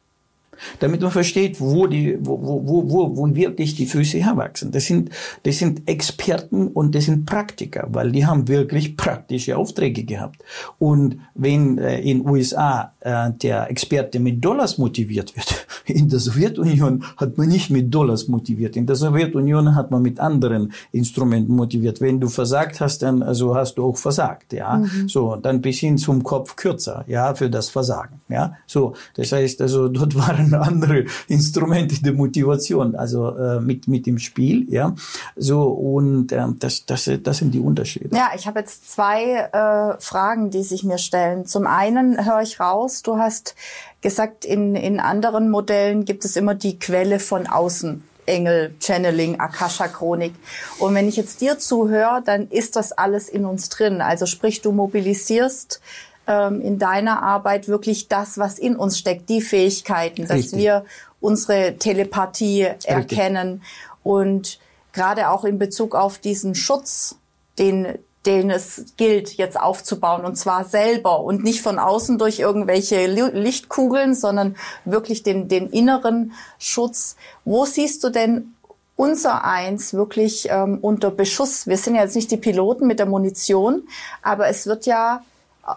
damit 0.80 1.00
man 1.00 1.10
versteht, 1.10 1.60
wo 1.60 1.86
die, 1.86 2.18
wo, 2.20 2.38
wo, 2.42 2.90
wo, 2.90 3.16
wo 3.16 3.34
wirklich 3.34 3.74
die 3.74 3.86
Füße 3.86 4.18
herwachsen. 4.18 4.70
Das 4.72 4.86
sind, 4.86 5.10
das 5.42 5.58
sind 5.58 5.88
Experten 5.88 6.68
und 6.68 6.94
das 6.94 7.04
sind 7.04 7.26
Praktiker, 7.26 7.88
weil 7.90 8.12
die 8.12 8.26
haben 8.26 8.48
wirklich 8.48 8.96
praktische 8.96 9.56
Aufträge 9.56 10.04
gehabt. 10.04 10.42
Und 10.78 11.20
wenn 11.34 11.78
äh, 11.78 12.00
in 12.00 12.28
USA 12.28 12.92
äh, 13.00 13.30
der 13.32 13.70
Experte 13.70 14.20
mit 14.20 14.44
Dollars 14.44 14.78
motiviert 14.78 15.36
wird, 15.36 15.66
in 15.86 16.08
der 16.08 16.18
Sowjetunion 16.18 17.04
hat 17.16 17.38
man 17.38 17.48
nicht 17.48 17.70
mit 17.70 17.92
Dollars 17.94 18.28
motiviert. 18.28 18.76
In 18.76 18.86
der 18.86 18.96
Sowjetunion 18.96 19.74
hat 19.74 19.90
man 19.90 20.02
mit 20.02 20.20
anderen 20.20 20.72
Instrumenten 20.92 21.54
motiviert. 21.54 22.00
Wenn 22.00 22.20
du 22.20 22.28
versagt 22.28 22.80
hast, 22.80 23.02
dann 23.02 23.22
also 23.22 23.54
hast 23.54 23.74
du 23.74 23.84
auch 23.84 23.96
versagt, 23.96 24.52
ja. 24.52 24.76
Mhm. 24.76 25.08
So, 25.08 25.36
dann 25.36 25.60
bis 25.60 25.78
hin 25.78 25.98
zum 25.98 26.22
Kopf 26.22 26.56
kürzer, 26.56 27.04
ja, 27.06 27.34
für 27.34 27.50
das 27.50 27.68
Versagen, 27.68 28.20
ja. 28.28 28.54
So, 28.66 28.94
das 29.14 29.32
heißt 29.32 29.60
also, 29.62 29.88
dort 29.88 30.14
waren 30.28 30.47
andere 30.60 31.04
Instrumente 31.28 32.02
der 32.02 32.12
Motivation, 32.12 32.94
also 32.94 33.36
äh, 33.36 33.60
mit, 33.60 33.88
mit 33.88 34.06
dem 34.06 34.18
Spiel, 34.18 34.66
ja. 34.72 34.94
So, 35.36 35.64
und 35.64 36.32
äh, 36.32 36.44
das, 36.58 36.86
das, 36.86 37.10
das 37.22 37.38
sind 37.38 37.52
die 37.52 37.60
Unterschiede. 37.60 38.14
Ja, 38.14 38.30
ich 38.36 38.46
habe 38.46 38.60
jetzt 38.60 38.90
zwei 38.90 39.48
äh, 39.52 40.00
Fragen, 40.00 40.50
die 40.50 40.62
sich 40.62 40.84
mir 40.84 40.98
stellen. 40.98 41.46
Zum 41.46 41.66
einen 41.66 42.24
höre 42.24 42.42
ich 42.42 42.60
raus, 42.60 43.02
du 43.02 43.18
hast 43.18 43.54
gesagt, 44.00 44.44
in, 44.44 44.74
in 44.74 45.00
anderen 45.00 45.50
Modellen 45.50 46.04
gibt 46.04 46.24
es 46.24 46.36
immer 46.36 46.54
die 46.54 46.78
Quelle 46.78 47.18
von 47.18 47.46
außen. 47.46 48.02
Engel, 48.28 48.74
Channeling, 48.78 49.40
Akasha-Chronik. 49.40 50.34
Und 50.78 50.94
wenn 50.94 51.08
ich 51.08 51.16
jetzt 51.16 51.40
dir 51.40 51.58
zuhöre, 51.58 52.22
dann 52.24 52.48
ist 52.48 52.76
das 52.76 52.92
alles 52.92 53.28
in 53.28 53.44
uns 53.46 53.70
drin. 53.70 54.00
Also 54.00 54.26
sprich, 54.26 54.60
du 54.60 54.70
mobilisierst 54.70 55.80
ähm, 56.28 56.60
in 56.60 56.78
deiner 56.78 57.22
Arbeit 57.22 57.66
wirklich 57.66 58.06
das, 58.06 58.38
was 58.38 58.58
in 58.58 58.76
uns 58.76 58.98
steckt, 58.98 59.28
die 59.28 59.40
Fähigkeiten, 59.40 60.22
Richtig. 60.22 60.50
dass 60.50 60.58
wir 60.58 60.84
unsere 61.20 61.76
Telepathie 61.78 62.64
Richtig. 62.64 62.90
erkennen 62.90 63.62
und 64.04 64.60
gerade 64.92 65.30
auch 65.30 65.44
in 65.44 65.58
Bezug 65.58 65.94
auf 65.94 66.18
diesen 66.18 66.54
Schutz, 66.54 67.16
den 67.58 67.98
den 68.26 68.50
es 68.50 68.84
gilt, 68.98 69.38
jetzt 69.38 69.58
aufzubauen 69.58 70.26
und 70.26 70.36
zwar 70.36 70.64
selber 70.64 71.20
und 71.20 71.44
nicht 71.44 71.62
von 71.62 71.78
außen 71.78 72.18
durch 72.18 72.40
irgendwelche 72.40 73.06
Lichtkugeln, 73.06 74.14
sondern 74.14 74.56
wirklich 74.84 75.22
den, 75.22 75.48
den 75.48 75.70
inneren 75.70 76.32
Schutz. 76.58 77.16
Wo 77.46 77.64
siehst 77.64 78.04
du 78.04 78.10
denn 78.10 78.54
unser 78.96 79.44
Eins 79.44 79.94
wirklich 79.94 80.48
ähm, 80.50 80.78
unter 80.82 81.10
Beschuss? 81.10 81.66
Wir 81.68 81.78
sind 81.78 81.94
ja 81.94 82.02
jetzt 82.02 82.16
nicht 82.16 82.30
die 82.30 82.36
Piloten 82.36 82.86
mit 82.86 82.98
der 82.98 83.06
Munition, 83.06 83.88
aber 84.20 84.48
es 84.48 84.66
wird 84.66 84.84
ja 84.84 85.22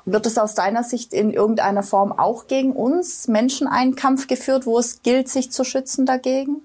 wird 0.05 0.25
es 0.25 0.37
aus 0.37 0.55
deiner 0.55 0.83
Sicht 0.83 1.13
in 1.13 1.31
irgendeiner 1.31 1.83
Form 1.83 2.11
auch 2.11 2.47
gegen 2.47 2.73
uns 2.73 3.27
Menschen 3.27 3.67
einen 3.67 3.95
Kampf 3.95 4.27
geführt, 4.27 4.65
wo 4.65 4.77
es 4.77 5.01
gilt, 5.01 5.29
sich 5.29 5.51
zu 5.51 5.63
schützen 5.63 6.05
dagegen? 6.05 6.57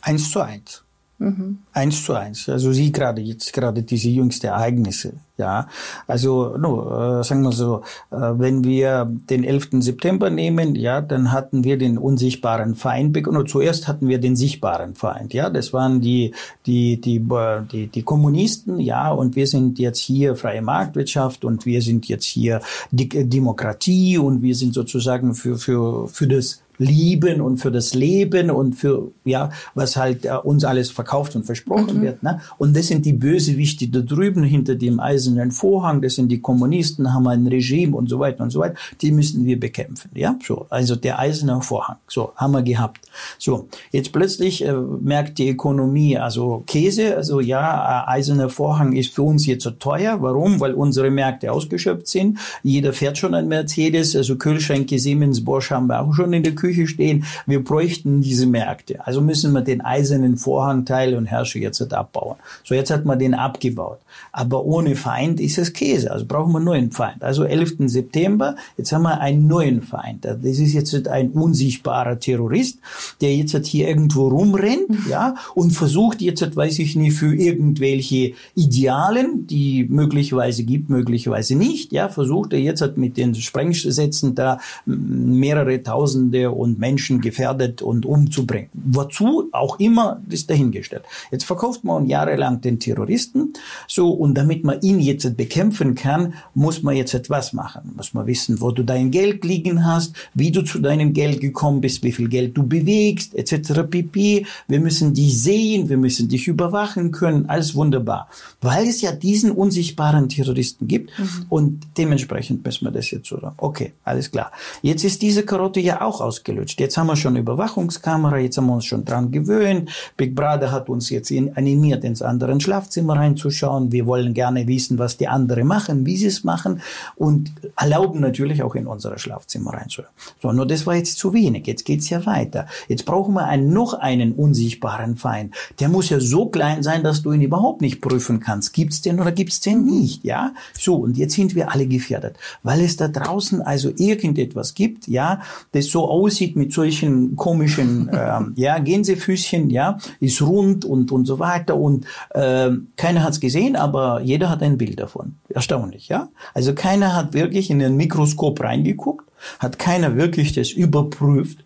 Eins 0.00 0.30
zu 0.30 0.40
eins. 0.40 0.85
Mhm. 1.18 1.58
Eins 1.72 2.04
zu 2.04 2.12
eins. 2.12 2.46
Also 2.48 2.72
Sie 2.72 2.92
gerade 2.92 3.22
jetzt 3.22 3.52
gerade 3.52 3.82
diese 3.82 4.10
jüngste 4.10 4.48
Ereignisse. 4.48 5.14
Ja, 5.38 5.68
also 6.06 6.56
no, 6.56 7.20
äh, 7.20 7.24
sagen 7.24 7.42
wir 7.42 7.52
so, 7.52 7.82
äh, 8.10 8.16
wenn 8.16 8.64
wir 8.64 9.04
den 9.04 9.44
11. 9.44 9.82
September 9.82 10.30
nehmen, 10.30 10.74
ja, 10.74 11.02
dann 11.02 11.30
hatten 11.30 11.62
wir 11.62 11.76
den 11.76 11.98
unsichtbaren 11.98 12.74
Feind 12.74 13.12
bekommen. 13.12 13.46
Zuerst 13.46 13.86
hatten 13.86 14.08
wir 14.08 14.18
den 14.18 14.34
sichtbaren 14.34 14.94
Feind. 14.94 15.34
Ja, 15.34 15.50
das 15.50 15.74
waren 15.74 16.00
die 16.00 16.34
die 16.66 17.00
die 17.00 17.16
äh, 17.16 17.62
die, 17.70 17.86
die 17.88 18.02
Kommunisten. 18.02 18.78
Ja, 18.80 19.10
und 19.10 19.36
wir 19.36 19.46
sind 19.46 19.78
jetzt 19.78 20.00
hier 20.00 20.36
freie 20.36 20.62
Marktwirtschaft 20.62 21.44
und 21.44 21.66
wir 21.66 21.82
sind 21.82 22.08
jetzt 22.08 22.24
hier 22.24 22.60
Demokratie 22.90 24.16
und 24.18 24.42
wir 24.42 24.54
sind 24.54 24.72
sozusagen 24.72 25.34
für 25.34 25.58
für 25.58 26.08
für 26.08 26.26
das 26.26 26.62
Lieben 26.78 27.40
und 27.40 27.58
für 27.58 27.70
das 27.70 27.94
Leben 27.94 28.50
und 28.50 28.74
für 28.74 29.10
ja 29.24 29.50
was 29.74 29.96
halt 29.96 30.24
äh, 30.24 30.32
uns 30.42 30.64
alles 30.64 30.90
verkauft 30.90 31.36
und 31.36 31.44
versprochen 31.44 31.98
mhm. 31.98 32.02
wird. 32.02 32.22
Ne? 32.22 32.40
Und 32.58 32.76
das 32.76 32.88
sind 32.88 33.06
die 33.06 33.12
Bösewichte 33.12 33.88
da 33.88 34.00
drüben 34.00 34.42
hinter 34.42 34.74
dem 34.74 35.00
eisernen 35.00 35.50
Vorhang. 35.50 36.02
Das 36.02 36.14
sind 36.14 36.28
die 36.28 36.40
Kommunisten, 36.40 37.12
haben 37.12 37.26
ein 37.28 37.46
Regime 37.46 37.96
und 37.96 38.08
so 38.08 38.18
weiter 38.18 38.42
und 38.42 38.50
so 38.50 38.60
weiter. 38.60 38.76
Die 39.00 39.12
müssen 39.12 39.44
wir 39.44 39.58
bekämpfen. 39.58 40.10
Ja, 40.14 40.38
so 40.44 40.66
also 40.70 40.96
der 40.96 41.18
eiserne 41.18 41.60
Vorhang. 41.62 41.96
So 42.08 42.32
haben 42.36 42.52
wir 42.52 42.62
gehabt. 42.62 43.00
So 43.38 43.68
jetzt 43.92 44.12
plötzlich 44.12 44.64
äh, 44.64 44.72
merkt 44.72 45.38
die 45.38 45.50
Ökonomie 45.50 46.18
also 46.18 46.62
Käse. 46.66 47.16
Also 47.16 47.40
ja, 47.40 48.04
äh, 48.04 48.10
eiserner 48.10 48.48
Vorhang 48.48 48.92
ist 48.92 49.14
für 49.14 49.22
uns 49.22 49.46
jetzt 49.46 49.64
so 49.64 49.70
teuer. 49.70 50.20
Warum? 50.20 50.60
Weil 50.60 50.74
unsere 50.74 51.10
Märkte 51.10 51.52
ausgeschöpft 51.52 52.08
sind. 52.08 52.38
Jeder 52.62 52.92
fährt 52.92 53.18
schon 53.18 53.34
ein 53.34 53.48
Mercedes. 53.48 54.14
Also 54.14 54.36
Kühlschränke 54.36 54.98
Siemens, 54.98 55.44
Bosch 55.44 55.70
haben 55.70 55.86
wir 55.86 56.00
auch 56.00 56.12
schon 56.12 56.32
in 56.32 56.42
der 56.42 56.54
Küche 56.54 56.65
Küche 56.66 56.86
stehen. 56.86 57.24
Wir 57.46 57.62
bräuchten 57.62 58.22
diese 58.22 58.46
Märkte. 58.46 59.06
Also 59.06 59.20
müssen 59.20 59.52
wir 59.52 59.60
den 59.60 59.80
eisernen 59.80 60.36
Vorhangteil 60.36 61.14
und 61.14 61.26
Herrscher 61.26 61.60
jetzt 61.60 61.80
halt 61.80 61.94
abbauen. 61.94 62.36
So, 62.64 62.74
jetzt 62.74 62.90
hat 62.90 63.04
man 63.04 63.18
den 63.18 63.34
abgebaut. 63.34 63.98
Aber 64.32 64.64
ohne 64.64 64.96
Feind 64.96 65.40
ist 65.40 65.58
es 65.58 65.72
Käse. 65.72 66.10
Also 66.10 66.26
brauchen 66.26 66.52
wir 66.52 66.58
einen 66.58 66.64
neuen 66.64 66.90
Feind. 66.90 67.22
Also 67.22 67.44
11. 67.44 67.74
September, 67.86 68.56
jetzt 68.76 68.92
haben 68.92 69.02
wir 69.02 69.20
einen 69.20 69.46
neuen 69.46 69.82
Feind. 69.82 70.24
Das 70.24 70.38
ist 70.42 70.72
jetzt 70.72 70.92
halt 70.92 71.08
ein 71.08 71.30
unsichtbarer 71.30 72.18
Terrorist, 72.18 72.78
der 73.20 73.34
jetzt 73.34 73.54
halt 73.54 73.66
hier 73.66 73.88
irgendwo 73.88 74.28
rumrennt, 74.28 74.88
mhm. 74.88 75.10
ja, 75.10 75.36
und 75.54 75.70
versucht 75.70 76.20
jetzt, 76.20 76.42
halt, 76.42 76.56
weiß 76.56 76.78
ich 76.78 76.96
nicht, 76.96 77.16
für 77.16 77.34
irgendwelche 77.34 78.32
Idealen, 78.54 79.46
die 79.46 79.86
möglicherweise 79.88 80.64
gibt, 80.64 80.90
möglicherweise 80.90 81.54
nicht, 81.54 81.92
ja, 81.92 82.08
versucht 82.08 82.52
er 82.52 82.60
jetzt 82.60 82.80
halt 82.80 82.96
mit 82.96 83.16
den 83.16 83.34
Sprengsätzen 83.34 84.34
da 84.34 84.58
mehrere 84.84 85.82
Tausende 85.82 86.55
und 86.56 86.78
Menschen 86.78 87.20
gefährdet 87.20 87.82
und 87.82 88.06
umzubringen. 88.06 88.70
Wozu 88.72 89.48
auch 89.52 89.78
immer, 89.78 90.20
ist 90.28 90.50
dahingestellt. 90.50 91.04
Jetzt 91.30 91.44
verkauft 91.44 91.84
man 91.84 92.06
jahrelang 92.06 92.60
den 92.60 92.78
Terroristen, 92.80 93.52
so, 93.86 94.10
und 94.10 94.34
damit 94.34 94.64
man 94.64 94.80
ihn 94.80 95.00
jetzt 95.00 95.36
bekämpfen 95.36 95.94
kann, 95.94 96.34
muss 96.54 96.82
man 96.82 96.96
jetzt 96.96 97.14
etwas 97.14 97.52
machen. 97.52 97.92
Muss 97.96 98.14
man 98.14 98.26
wissen, 98.26 98.60
wo 98.60 98.70
du 98.70 98.82
dein 98.82 99.10
Geld 99.10 99.44
liegen 99.44 99.84
hast, 99.84 100.14
wie 100.34 100.50
du 100.50 100.62
zu 100.62 100.78
deinem 100.78 101.12
Geld 101.12 101.40
gekommen 101.40 101.80
bist, 101.80 102.02
wie 102.02 102.12
viel 102.12 102.28
Geld 102.28 102.56
du 102.56 102.66
bewegst, 102.66 103.34
etc. 103.34 103.82
pp. 103.88 104.46
Wir 104.68 104.80
müssen 104.80 105.14
dich 105.14 105.42
sehen, 105.42 105.88
wir 105.88 105.98
müssen 105.98 106.28
dich 106.28 106.48
überwachen 106.48 107.12
können, 107.12 107.46
alles 107.48 107.74
wunderbar. 107.74 108.28
Weil 108.60 108.86
es 108.88 109.00
ja 109.00 109.12
diesen 109.12 109.50
unsichtbaren 109.50 110.28
Terroristen 110.28 110.88
gibt 110.88 111.16
mhm. 111.18 111.46
und 111.48 111.86
dementsprechend 111.98 112.64
müssen 112.64 112.86
wir 112.86 112.92
das 112.92 113.10
jetzt 113.10 113.28
so. 113.28 113.36
Okay, 113.58 113.92
alles 114.04 114.30
klar. 114.30 114.50
Jetzt 114.82 115.04
ist 115.04 115.20
diese 115.22 115.44
Karotte 115.44 115.80
ja 115.80 116.00
auch 116.00 116.20
ausgelöst 116.20 116.45
ausgelutscht. 116.46 116.80
Jetzt 116.80 116.96
haben 116.96 117.08
wir 117.08 117.16
schon 117.16 117.36
Überwachungskamera, 117.36 118.38
jetzt 118.38 118.56
haben 118.56 118.66
wir 118.66 118.74
uns 118.74 118.84
schon 118.84 119.04
dran 119.04 119.30
gewöhnt. 119.30 119.90
Big 120.16 120.34
Brother 120.34 120.70
hat 120.70 120.88
uns 120.88 121.10
jetzt 121.10 121.32
animiert, 121.32 122.04
ins 122.04 122.22
andere 122.22 122.58
Schlafzimmer 122.60 123.16
reinzuschauen. 123.16 123.92
Wir 123.92 124.06
wollen 124.06 124.32
gerne 124.32 124.66
wissen, 124.68 124.98
was 124.98 125.16
die 125.16 125.28
anderen 125.28 125.66
machen, 125.66 126.06
wie 126.06 126.16
sie 126.16 126.26
es 126.26 126.44
machen 126.44 126.80
und 127.16 127.52
erlauben 127.76 128.20
natürlich 128.20 128.62
auch 128.62 128.74
in 128.74 128.86
unsere 128.86 129.18
Schlafzimmer 129.18 129.74
reinzuschauen. 129.74 130.12
So, 130.40 130.52
nur 130.52 130.66
das 130.66 130.86
war 130.86 130.94
jetzt 130.94 131.18
zu 131.18 131.32
wenig. 131.32 131.66
Jetzt 131.66 131.84
geht's 131.84 132.08
ja 132.10 132.24
weiter. 132.26 132.66
Jetzt 132.88 133.04
brauchen 133.04 133.34
wir 133.34 133.46
einen, 133.46 133.72
noch 133.72 133.94
einen 133.94 134.32
unsichtbaren 134.32 135.16
Feind. 135.16 135.54
Der 135.80 135.88
muss 135.88 136.10
ja 136.10 136.20
so 136.20 136.46
klein 136.46 136.82
sein, 136.82 137.02
dass 137.02 137.22
du 137.22 137.32
ihn 137.32 137.42
überhaupt 137.42 137.80
nicht 137.80 138.00
prüfen 138.00 138.40
kannst. 138.40 138.72
Gibt's 138.72 139.02
den 139.02 139.20
oder 139.20 139.32
gibt's 139.32 139.60
den 139.60 139.84
nicht? 139.84 140.24
Ja, 140.24 140.54
so 140.78 140.96
und 140.96 141.16
jetzt 141.16 141.34
sind 141.34 141.54
wir 141.54 141.72
alle 141.72 141.86
gefährdet, 141.86 142.36
weil 142.62 142.80
es 142.80 142.96
da 142.96 143.08
draußen 143.08 143.62
also 143.62 143.90
irgendetwas 143.96 144.74
gibt, 144.74 145.08
ja, 145.08 145.40
das 145.72 145.86
so 145.86 146.08
aussieht 146.08 146.35
aussieht 146.36 146.56
mit 146.56 146.72
solchen 146.72 147.34
komischen 147.36 148.08
äh, 148.12 148.40
ja, 148.56 148.78
Gänsefüßchen, 148.78 149.70
ja, 149.70 149.98
ist 150.20 150.42
rund 150.42 150.84
und, 150.84 151.10
und 151.10 151.24
so 151.24 151.38
weiter. 151.38 151.76
Und 151.76 152.04
äh, 152.30 152.70
keiner 152.96 153.22
hat's 153.22 153.40
gesehen, 153.40 153.76
aber 153.76 154.20
jeder 154.20 154.50
hat 154.50 154.62
ein 154.62 154.76
Bild 154.76 155.00
davon. 155.00 155.36
Erstaunlich, 155.48 156.08
ja. 156.08 156.28
Also 156.52 156.74
keiner 156.74 157.14
hat 157.14 157.32
wirklich 157.32 157.70
in 157.70 157.82
ein 157.82 157.96
Mikroskop 157.96 158.60
reingeguckt, 158.60 159.26
hat 159.58 159.78
keiner 159.78 160.16
wirklich 160.16 160.52
das 160.52 160.70
überprüft. 160.70 161.64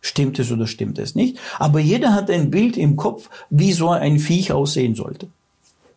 Stimmt 0.00 0.38
es 0.38 0.50
oder 0.50 0.66
stimmt 0.66 0.98
es 0.98 1.14
nicht? 1.14 1.38
Aber 1.58 1.78
jeder 1.78 2.12
hat 2.12 2.30
ein 2.30 2.50
Bild 2.50 2.76
im 2.76 2.96
Kopf, 2.96 3.28
wie 3.50 3.72
so 3.72 3.90
ein 3.90 4.18
Viech 4.18 4.52
aussehen 4.52 4.94
sollte. 4.94 5.28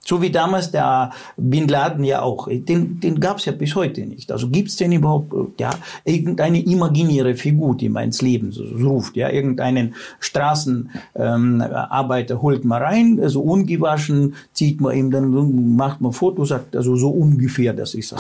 So 0.08 0.22
wie 0.22 0.30
damals 0.30 0.70
der 0.70 1.10
Bin 1.36 1.68
Laden 1.68 2.04
ja 2.04 2.22
auch. 2.22 2.48
Den, 2.48 3.00
den 3.00 3.20
gab 3.20 3.38
es 3.38 3.46
ja 3.46 3.54
bis 3.54 3.76
heute 3.76 4.06
nicht. 4.06 4.32
Also 4.32 4.50
gibt 4.50 4.70
es 4.70 4.76
denn 4.76 4.92
überhaupt 4.92 5.34
ja 5.60 5.72
irgendeine 6.04 6.64
imaginäre 6.64 7.34
Figur, 7.34 7.76
die 7.76 7.90
man 7.90 8.04
ins 8.06 8.22
Leben 8.22 8.52
so, 8.52 8.64
so 8.78 8.90
ruft? 8.90 9.16
Ja, 9.16 9.30
irgendeinen 9.30 9.96
Straßenarbeiter 10.20 12.36
ähm, 12.36 12.42
holt 12.42 12.66
man 12.66 12.84
rein, 12.84 13.20
also 13.20 13.42
ungewaschen, 13.42 14.36
zieht 14.54 14.80
man 14.80 14.96
ihm 14.96 15.10
dann, 15.10 15.76
macht 15.76 16.02
man 16.02 16.14
Fotos, 16.14 16.50
sagt 16.50 16.76
also 16.76 16.96
so 16.96 17.10
ungefähr, 17.10 17.74
das 17.74 17.96
ist 17.96 18.14
er. 18.14 18.20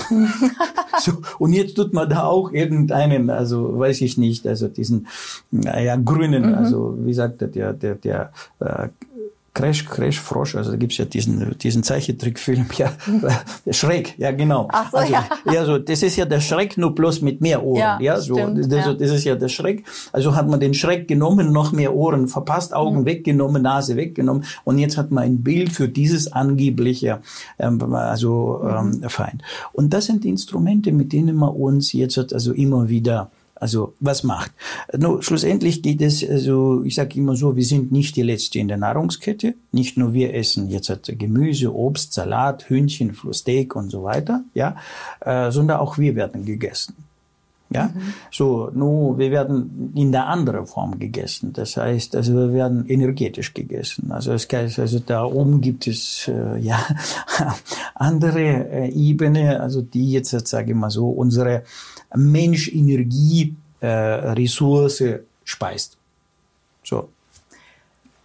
so, 0.99 1.11
und 1.37 1.53
jetzt 1.53 1.75
tut 1.75 1.93
man 1.93 2.09
da 2.09 2.23
auch 2.23 2.51
irgendeinen, 2.51 3.29
also 3.29 3.77
weiß 3.77 4.01
ich 4.01 4.17
nicht, 4.17 4.47
also 4.47 4.69
diesen, 4.69 5.05
naja, 5.51 5.97
grünen, 5.97 6.49
mhm. 6.49 6.55
also 6.55 6.97
wie 6.99 7.13
sagt 7.13 7.41
der, 7.41 7.49
der, 7.49 7.73
der, 7.73 7.93
der 7.95 8.31
äh, 8.59 8.87
Crash, 9.55 9.85
Crash 9.85 10.19
Frosch, 10.19 10.55
also 10.55 10.71
da 10.71 10.77
gibt's 10.77 10.97
ja 10.97 11.05
diesen, 11.05 11.57
diesen 11.57 11.81
Zeichentrickfilm, 11.81 12.65
ja, 12.77 12.91
Schreck, 13.71 14.13
ja 14.17 14.31
genau. 14.31 14.67
Ach 14.71 14.91
so, 14.91 14.97
also, 14.97 15.13
ja. 15.13 15.25
ja, 15.51 15.65
so, 15.65 15.77
das 15.79 16.03
ist 16.03 16.17
ja 16.17 16.25
der 16.25 16.41
Schreck, 16.41 16.77
nur 16.77 16.93
bloß 16.93 17.21
mit 17.21 17.39
mehr 17.39 17.63
Ohren, 17.63 17.79
ja, 17.79 17.97
ja 18.01 18.19
so, 18.19 18.35
stimmt, 18.35 18.69
das, 18.69 18.85
ja. 18.85 18.93
das 18.93 19.12
ist 19.12 19.24
ja 19.24 19.35
der 19.35 19.47
Schreck. 19.47 19.85
Also 20.12 20.35
hat 20.35 20.50
man 20.50 20.59
den 20.59 20.74
Schreck 20.74 21.07
genommen, 21.07 21.53
noch 21.53 21.71
mehr 21.71 21.95
Ohren 21.95 22.27
verpasst, 22.27 22.74
Augen 22.74 23.01
mhm. 23.01 23.05
weggenommen, 23.05 23.62
Nase 23.62 23.95
weggenommen 23.95 24.43
und 24.65 24.77
jetzt 24.77 24.97
hat 24.97 25.12
man 25.12 25.24
ein 25.24 25.41
Bild 25.41 25.71
für 25.71 25.88
dieses 25.88 26.33
angebliche, 26.33 27.21
ähm, 27.57 27.81
also 27.93 28.62
ähm, 28.69 29.00
mhm. 29.01 29.09
Feind. 29.09 29.41
Und 29.71 29.93
das 29.93 30.07
sind 30.07 30.25
die 30.25 30.29
Instrumente, 30.29 30.91
mit 30.91 31.13
denen 31.13 31.38
man 31.38 31.50
uns 31.50 31.93
jetzt 31.93 32.17
also 32.33 32.51
immer 32.51 32.89
wieder 32.89 33.31
also 33.55 33.95
was 34.00 34.24
macht? 34.24 34.51
No, 34.97 35.21
schlussendlich 35.21 35.81
geht 35.81 36.01
es, 36.01 36.27
also 36.27 36.83
ich 36.83 36.95
sage 36.95 37.17
immer 37.17 37.35
so, 37.35 37.55
wir 37.55 37.63
sind 37.63 37.91
nicht 37.91 38.15
die 38.15 38.21
Letzte 38.21 38.59
in 38.59 38.67
der 38.67 38.77
Nahrungskette. 38.77 39.55
Nicht 39.71 39.97
nur 39.97 40.13
wir 40.13 40.33
essen 40.33 40.69
jetzt 40.69 40.89
halt 40.89 41.12
Gemüse, 41.17 41.74
Obst, 41.74 42.13
Salat, 42.13 42.69
Hühnchen, 42.69 43.15
Steak 43.31 43.75
und 43.75 43.89
so 43.89 44.03
weiter, 44.03 44.43
ja, 44.53 44.75
äh, 45.21 45.51
sondern 45.51 45.79
auch 45.79 45.97
wir 45.97 46.15
werden 46.15 46.45
gegessen. 46.45 46.95
Ja, 47.72 47.88
mhm. 47.88 48.13
so, 48.31 48.69
nur 48.74 49.17
wir 49.17 49.31
werden 49.31 49.91
in 49.95 50.12
der 50.12 50.27
anderen 50.27 50.67
Form 50.67 51.00
gegessen. 51.00 51.51
Das 51.51 51.77
heißt, 51.77 52.15
also 52.15 52.36
wir 52.36 52.53
werden 52.53 52.86
energetisch 52.88 53.55
gegessen. 53.55 54.12
Also 54.12 54.34
es 54.34 54.48
heißt, 54.51 54.77
also 54.79 55.00
da 55.00 55.24
oben 55.25 55.62
gibt 55.62 55.88
es 55.88 56.27
äh, 56.27 56.60
ja 56.60 56.86
andere 57.95 58.69
äh, 58.69 58.89
Ebene, 58.89 59.60
also 59.60 59.81
die 59.81 60.12
jetzt, 60.12 60.29
sage 60.48 60.72
ich 60.72 60.77
mal 60.77 60.91
so, 60.91 61.10
unsere 61.10 61.63
Mensch-Energie-Ressource 62.13 65.01
äh, 65.01 65.22
speist. 65.43 65.98
So. 66.84 67.10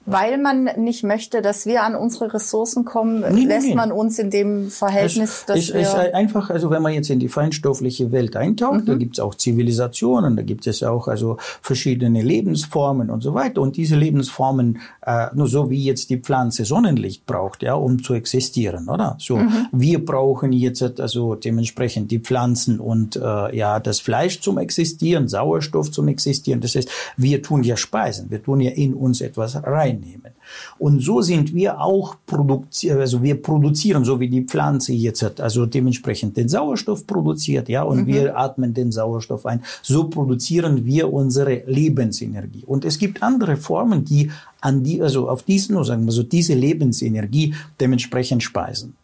Weil 0.06 0.38
man 0.38 0.64
nicht 0.76 1.04
möchte, 1.04 1.42
dass 1.42 1.66
wir 1.66 1.82
an 1.82 1.94
unsere 1.94 2.32
Ressourcen 2.32 2.84
kommen, 2.84 3.22
nee, 3.32 3.44
lässt 3.44 3.68
nee, 3.68 3.74
man 3.74 3.92
uns 3.92 4.18
in 4.18 4.30
dem 4.30 4.70
Verhältnis, 4.70 5.40
es, 5.40 5.44
dass 5.44 5.58
es, 5.58 5.74
wir... 5.74 5.80
Es 5.80 5.88
ist 5.88 6.14
einfach, 6.14 6.48
also 6.50 6.70
wenn 6.70 6.82
man 6.82 6.94
jetzt 6.94 7.10
in 7.10 7.20
die 7.20 7.28
feinstoffliche 7.28 8.10
Welt 8.10 8.34
eintaucht, 8.34 8.80
mhm. 8.80 8.86
da 8.86 8.94
gibt 8.94 9.16
es 9.16 9.20
auch 9.20 9.34
Zivilisationen, 9.34 10.36
da 10.36 10.42
gibt 10.42 10.66
es 10.66 10.82
auch 10.82 11.06
also 11.06 11.36
verschiedene 11.60 12.22
Lebensformen 12.22 13.10
und 13.10 13.20
so 13.22 13.34
weiter. 13.34 13.60
Und 13.60 13.76
diese 13.76 13.94
Lebensformen, 13.94 14.80
äh, 15.04 15.26
nur 15.34 15.48
so 15.48 15.68
wie 15.68 15.84
jetzt 15.84 16.08
die 16.08 16.16
Pflanze 16.16 16.64
Sonnenlicht 16.64 17.26
braucht, 17.26 17.62
ja, 17.62 17.74
um 17.74 18.02
zu 18.02 18.14
existieren, 18.14 18.88
oder? 18.88 19.16
So, 19.20 19.36
mhm. 19.36 19.66
wir 19.70 20.04
brauchen 20.04 20.52
jetzt 20.52 20.98
also 20.98 21.34
dementsprechend 21.34 22.10
die 22.10 22.20
Pflanzen 22.20 22.80
und 22.80 23.16
äh, 23.16 23.56
ja 23.56 23.78
das 23.78 24.00
Fleisch 24.00 24.40
zum 24.40 24.58
Existieren, 24.58 25.28
Sauerstoff 25.28 25.90
zum 25.90 26.08
Existieren. 26.08 26.60
Das 26.60 26.74
heißt, 26.74 26.88
wir 27.16 27.42
tun 27.42 27.62
ja 27.62 27.76
Speisen, 27.76 28.30
wir 28.30 28.42
tun 28.42 28.60
ja 28.60 28.70
in 28.70 28.94
uns 28.94 29.20
etwas 29.20 29.62
rein 29.62 29.99
einnehmen. 30.00 30.32
Und 30.78 31.00
so 31.00 31.20
sind 31.20 31.54
wir 31.54 31.80
auch 31.80 32.16
produzieren, 32.26 33.00
also 33.00 33.22
wir 33.22 33.40
produzieren, 33.40 34.04
so 34.04 34.20
wie 34.20 34.28
die 34.28 34.42
Pflanze 34.42 34.92
jetzt 34.92 35.22
hat, 35.22 35.40
also 35.40 35.66
dementsprechend 35.66 36.36
den 36.36 36.48
Sauerstoff 36.48 37.06
produziert, 37.06 37.68
ja, 37.68 37.82
und 37.82 38.02
mhm. 38.02 38.06
wir 38.06 38.38
atmen 38.38 38.74
den 38.74 38.92
Sauerstoff 38.92 39.46
ein. 39.46 39.62
So 39.82 40.08
produzieren 40.08 40.84
wir 40.84 41.12
unsere 41.12 41.62
Lebensenergie. 41.66 42.64
Und 42.66 42.84
es 42.84 42.98
gibt 42.98 43.22
andere 43.22 43.56
Formen, 43.56 44.04
die 44.04 44.30
an 44.60 44.82
die, 44.82 45.00
also 45.00 45.28
auf 45.28 45.42
diesen, 45.42 45.82
sagen 45.84 46.04
wir 46.04 46.12
so, 46.12 46.22
diese 46.22 46.54
Lebensenergie 46.54 47.54
dementsprechend 47.80 48.42
speisen. 48.42 48.94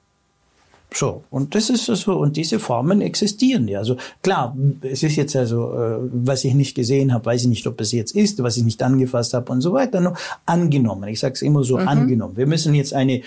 So, 0.94 1.24
und 1.30 1.54
das 1.54 1.68
ist 1.68 1.86
so, 1.86 2.14
und 2.14 2.36
diese 2.36 2.58
Formen 2.58 3.00
existieren 3.00 3.68
ja. 3.68 3.80
Also 3.80 3.96
klar, 4.22 4.56
es 4.82 5.02
ist 5.02 5.16
jetzt 5.16 5.36
also, 5.36 5.72
äh, 5.72 5.98
was 6.12 6.44
ich 6.44 6.54
nicht 6.54 6.74
gesehen 6.74 7.12
habe, 7.12 7.26
weiß 7.26 7.42
ich 7.42 7.48
nicht, 7.48 7.66
ob 7.66 7.80
es 7.80 7.92
jetzt 7.92 8.14
ist, 8.14 8.42
was 8.42 8.56
ich 8.56 8.64
nicht 8.64 8.82
angefasst 8.82 9.34
habe 9.34 9.52
und 9.52 9.60
so 9.60 9.72
weiter, 9.72 10.00
nur 10.00 10.16
angenommen. 10.46 11.08
Ich 11.08 11.20
sage 11.20 11.34
es 11.34 11.42
immer 11.42 11.64
so, 11.64 11.78
mhm. 11.78 11.88
angenommen. 11.88 12.36
Wir 12.36 12.46
müssen 12.46 12.74
jetzt 12.74 12.94
eine 12.94 13.22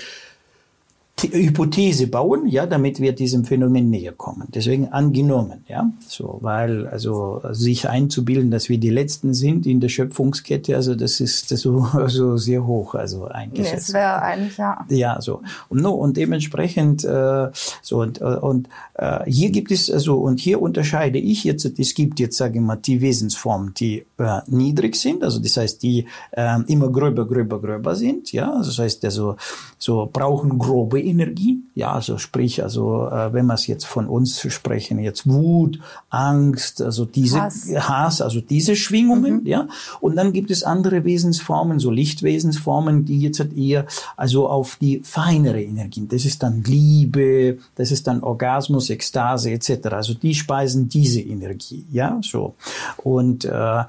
Hypothese 1.23 2.07
bauen, 2.07 2.47
ja, 2.47 2.65
damit 2.65 2.99
wir 2.99 3.13
diesem 3.13 3.45
Phänomen 3.45 3.89
näher 3.89 4.13
kommen. 4.13 4.47
Deswegen 4.53 4.89
angenommen, 4.89 5.63
ja, 5.67 5.91
so, 6.07 6.39
weil 6.41 6.87
also 6.87 7.41
sich 7.51 7.89
einzubilden, 7.89 8.51
dass 8.51 8.69
wir 8.69 8.77
die 8.77 8.89
Letzten 8.89 9.33
sind 9.33 9.65
in 9.65 9.79
der 9.79 9.89
Schöpfungskette, 9.89 10.75
also 10.75 10.95
das 10.95 11.19
ist 11.19 11.51
das 11.51 11.61
so 11.61 11.87
also 11.93 12.37
sehr 12.37 12.65
hoch, 12.65 12.95
also 12.95 13.25
eingeschätzt. 13.25 13.71
Nee, 13.71 13.77
das 13.77 13.93
wäre 13.93 14.21
eigentlich 14.21 14.57
ja. 14.57 14.85
Ja, 14.89 15.21
so 15.21 15.41
und 15.69 15.81
no, 15.81 15.91
und 15.91 16.17
dementsprechend 16.17 17.03
äh, 17.03 17.49
so 17.81 18.01
und 18.01 18.21
äh, 18.21 18.23
und 18.23 18.69
äh, 18.95 19.29
hier 19.29 19.51
gibt 19.51 19.71
es 19.71 19.89
also 19.91 20.17
und 20.19 20.39
hier 20.39 20.61
unterscheide 20.61 21.19
ich 21.19 21.43
jetzt, 21.43 21.65
es 21.65 21.93
gibt 21.93 22.19
jetzt 22.19 22.37
sage 22.37 22.59
ich 22.59 22.61
mal 22.61 22.75
die 22.75 23.01
Wesensformen, 23.01 23.73
die 23.73 24.05
äh, 24.17 24.39
niedrig 24.47 24.95
sind, 24.95 25.23
also 25.23 25.39
das 25.39 25.57
heißt 25.57 25.83
die 25.83 26.05
äh, 26.31 26.59
immer 26.67 26.89
gröber, 26.89 27.27
gröber, 27.27 27.61
gröber 27.61 27.95
sind, 27.95 28.31
ja, 28.31 28.51
also 28.51 28.69
das 28.69 28.79
heißt 28.79 29.05
also 29.05 29.35
so 29.81 30.09
brauchen 30.11 30.59
grobe 30.59 31.01
Energie. 31.01 31.59
Ja, 31.73 31.93
also 31.93 32.17
sprich, 32.17 32.61
also 32.61 33.07
äh, 33.07 33.31
wenn 33.31 33.45
wir 33.45 33.53
es 33.53 33.65
jetzt 33.65 33.85
von 33.85 34.07
uns 34.07 34.41
sprechen, 34.51 34.99
jetzt 34.99 35.25
Wut, 35.25 35.79
Angst, 36.09 36.81
also 36.81 37.05
diese 37.05 37.41
Hass, 37.41 37.69
Hass 37.73 38.21
also 38.21 38.41
diese 38.41 38.75
Schwingungen, 38.75 39.41
mhm. 39.41 39.47
ja. 39.47 39.67
Und 40.01 40.17
dann 40.17 40.33
gibt 40.33 40.51
es 40.51 40.63
andere 40.63 41.05
Wesensformen, 41.05 41.79
so 41.79 41.91
Lichtwesensformen, 41.91 43.05
die 43.05 43.21
jetzt 43.21 43.39
halt 43.39 43.55
eher 43.57 43.85
also 44.17 44.49
auf 44.49 44.75
die 44.75 44.99
feinere 45.01 45.63
Energien. 45.63 46.09
Das 46.09 46.25
ist 46.25 46.43
dann 46.43 46.61
Liebe, 46.63 47.59
das 47.75 47.91
ist 47.91 48.05
dann 48.05 48.21
Orgasmus, 48.21 48.89
Ekstase 48.89 49.51
etc. 49.51 49.87
Also 49.91 50.13
die 50.13 50.35
speisen 50.35 50.89
diese 50.89 51.21
Energie, 51.21 51.85
ja, 51.89 52.19
so. 52.21 52.55
Und 52.97 53.45
äh, 53.45 53.83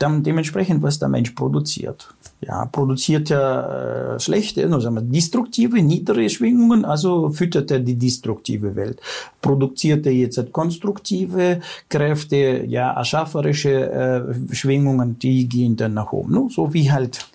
dann 0.00 0.24
dementsprechend, 0.24 0.82
was 0.82 0.98
der 0.98 1.08
Mensch 1.08 1.30
produziert 1.30 2.08
ja, 2.40 2.64
produziert 2.66 3.30
er 3.30 4.14
äh, 4.16 4.20
schlechte, 4.20 4.66
no, 4.66 4.80
sagen 4.80 4.94
wir, 4.94 5.02
destruktive, 5.20 5.82
niedere 5.82 6.28
Schwingungen, 6.30 6.84
also 6.84 7.30
füttert 7.30 7.70
er 7.70 7.80
die 7.80 7.96
destruktive 7.96 8.74
Welt. 8.74 9.00
Produziert 9.42 10.06
er 10.06 10.12
jetzt 10.12 10.52
konstruktive 10.52 11.60
Kräfte, 11.88 12.64
ja, 12.66 12.92
erschafferische 12.92 13.74
äh, 13.90 14.54
Schwingungen, 14.54 15.18
die 15.18 15.46
gehen 15.48 15.76
dann 15.76 15.94
nach 15.94 16.12
oben. 16.12 16.32
No? 16.32 16.48
So 16.48 16.72
wie 16.72 16.90
halt 16.90 17.28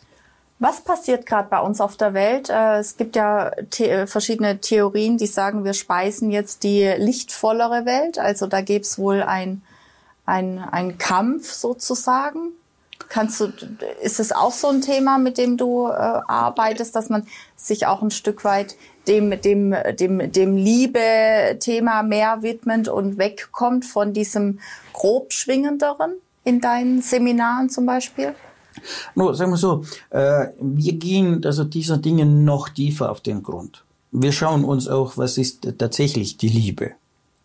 was 0.57 0.81
passiert 0.81 1.25
gerade 1.25 1.49
bei 1.49 1.59
uns 1.59 1.81
auf 1.81 1.97
der 1.97 2.13
Welt? 2.13 2.49
Äh, 2.49 2.79
es 2.79 2.95
gibt 2.95 3.15
ja 3.17 3.51
the 3.73 4.07
verschiedene 4.07 4.59
Theorien, 4.59 5.17
die 5.17 5.27
sagen, 5.27 5.65
wir 5.65 5.73
speisen 5.73 6.31
jetzt 6.31 6.63
die 6.63 6.93
lichtvollere 6.97 7.85
Welt. 7.85 8.17
Also 8.17 8.47
da 8.47 8.61
gäbe 8.61 8.81
es 8.81 8.97
wohl 8.97 9.21
ein, 9.21 9.61
ein, 10.25 10.59
ein 10.59 10.97
Kampf 10.97 11.51
sozusagen. 11.51 12.53
Kannst 13.09 13.39
du, 13.39 13.51
ist 14.01 14.19
es 14.19 14.31
auch 14.31 14.51
so 14.51 14.67
ein 14.67 14.81
Thema, 14.81 15.17
mit 15.17 15.37
dem 15.37 15.57
du 15.57 15.87
äh, 15.87 15.91
arbeitest, 15.91 16.95
dass 16.95 17.09
man 17.09 17.27
sich 17.55 17.85
auch 17.87 18.01
ein 18.01 18.11
Stück 18.11 18.43
weit 18.43 18.75
dem, 19.07 19.39
dem, 19.41 19.75
dem, 19.99 20.31
dem 20.31 20.57
Liebe-Thema 20.57 22.03
mehr 22.03 22.41
widmet 22.41 22.87
und 22.87 23.17
wegkommt 23.17 23.85
von 23.85 24.13
diesem 24.13 24.59
grob 24.93 25.33
schwingenderen 25.33 26.13
in 26.43 26.61
deinen 26.61 27.01
Seminaren 27.01 27.69
zum 27.69 27.85
Beispiel? 27.85 28.33
No, 29.15 29.33
sagen 29.33 29.51
wir 29.51 29.57
so, 29.57 29.83
äh, 30.09 30.47
wir 30.59 30.93
gehen 30.93 31.43
also 31.45 31.63
dieser 31.63 31.97
Dinge 31.97 32.25
noch 32.25 32.69
tiefer 32.69 33.11
auf 33.11 33.21
den 33.21 33.43
Grund. 33.43 33.83
Wir 34.11 34.31
schauen 34.31 34.63
uns 34.63 34.87
auch, 34.87 35.17
was 35.17 35.37
ist 35.37 35.67
tatsächlich 35.77 36.37
die 36.37 36.49
Liebe. 36.49 36.91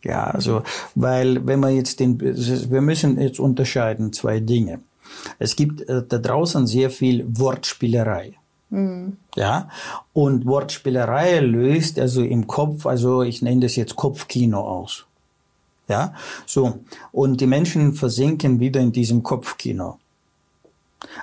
Ja, 0.03 0.25
also, 0.25 0.63
weil 0.95 1.47
wenn 1.47 1.61
wir 1.61 1.71
jetzt 1.71 2.01
den, 2.01 2.21
wir 2.21 2.81
müssen 2.81 3.21
jetzt 3.21 3.39
unterscheiden 3.39 4.13
zwei 4.13 4.41
Dinge. 4.41 4.81
Es 5.39 5.57
gibt 5.57 5.83
äh, 5.83 6.03
da 6.07 6.19
draußen 6.19 6.67
sehr 6.67 6.91
viel 6.91 7.25
Wortspielerei. 7.29 8.35
Mhm. 8.71 9.17
Ja, 9.37 9.69
und 10.13 10.47
Wortspielerei 10.47 11.41
löst 11.41 11.99
also 11.99 12.23
im 12.23 12.47
Kopf, 12.47 12.87
also 12.87 13.23
ich 13.23 13.43
nenne 13.43 13.63
das 13.63 13.77
jetzt 13.77 13.97
Kopfkino 13.97 14.61
aus. 14.61 15.07
Ja, 15.89 16.15
so. 16.47 16.79
Und 17.11 17.41
die 17.41 17.49
Menschen 17.49 17.95
versinken 17.95 18.61
wieder 18.61 18.81
in 18.81 18.93
diesem 18.93 19.25
Kopfkino. 19.25 19.99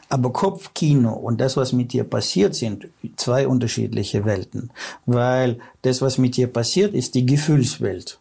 Aber 0.10 0.34
Kopfkino 0.34 1.13
und 1.13 1.39
das, 1.39 1.56
was 1.56 1.71
mit 1.71 1.93
dir 1.93 2.04
passiert, 2.04 2.54
sind 2.56 2.88
zwei 3.15 3.47
unterschiedliche 3.47 4.26
Welten. 4.26 4.71
Weil 5.06 5.60
das, 5.84 6.02
was 6.02 6.17
mit 6.17 6.36
dir 6.36 6.47
passiert, 6.47 6.93
ist 6.93 7.15
die 7.15 7.26
Gefühlswelt. 7.26 8.19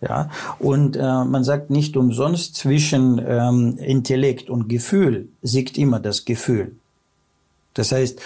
Ja, 0.00 0.30
und 0.58 0.96
äh, 0.96 1.24
man 1.24 1.44
sagt 1.44 1.68
nicht 1.68 1.94
umsonst 1.96 2.54
zwischen 2.54 3.20
ähm, 3.24 3.76
Intellekt 3.76 4.48
und 4.48 4.68
Gefühl 4.68 5.28
siegt 5.42 5.76
immer 5.76 6.00
das 6.00 6.24
Gefühl. 6.24 6.76
Das 7.74 7.92
heißt, 7.92 8.18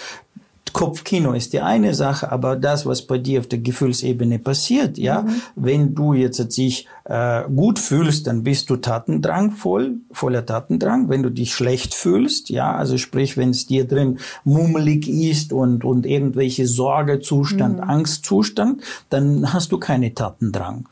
Kopfkino 0.75 1.31
ist 1.31 1.53
die 1.53 1.61
eine 1.61 1.93
Sache, 1.93 2.33
aber 2.33 2.57
das, 2.57 2.85
was 2.85 3.03
bei 3.03 3.17
dir 3.17 3.39
auf 3.39 3.47
der 3.47 3.59
Gefühlsebene 3.59 4.39
passiert, 4.39 4.97
ja, 4.97 5.21
mhm. 5.21 5.41
wenn 5.55 5.95
du 5.95 6.13
jetzt 6.13 6.57
dich 6.57 6.87
äh, 7.05 7.43
gut 7.43 7.79
fühlst, 7.79 8.27
dann 8.27 8.43
bist 8.43 8.69
du 8.69 8.75
Tatendrang 8.75 9.51
voll, 9.51 9.99
voller 10.11 10.45
Tatendrang. 10.45 11.07
Wenn 11.07 11.23
du 11.23 11.29
dich 11.29 11.53
schlecht 11.53 11.93
fühlst, 11.93 12.49
ja, 12.49 12.75
also 12.75 12.97
sprich, 12.97 13.37
wenn 13.37 13.51
es 13.51 13.67
dir 13.67 13.87
drin 13.87 14.19
mummelig 14.43 15.07
ist 15.07 15.53
und 15.53 15.85
und 15.85 16.05
irgendwelche 16.05 16.67
Sorgezustand, 16.67 17.77
mhm. 17.77 17.83
Angstzustand, 17.83 18.81
dann 19.09 19.53
hast 19.53 19.71
du 19.71 19.77
keine 19.77 20.13
Tatendrang. 20.13 20.89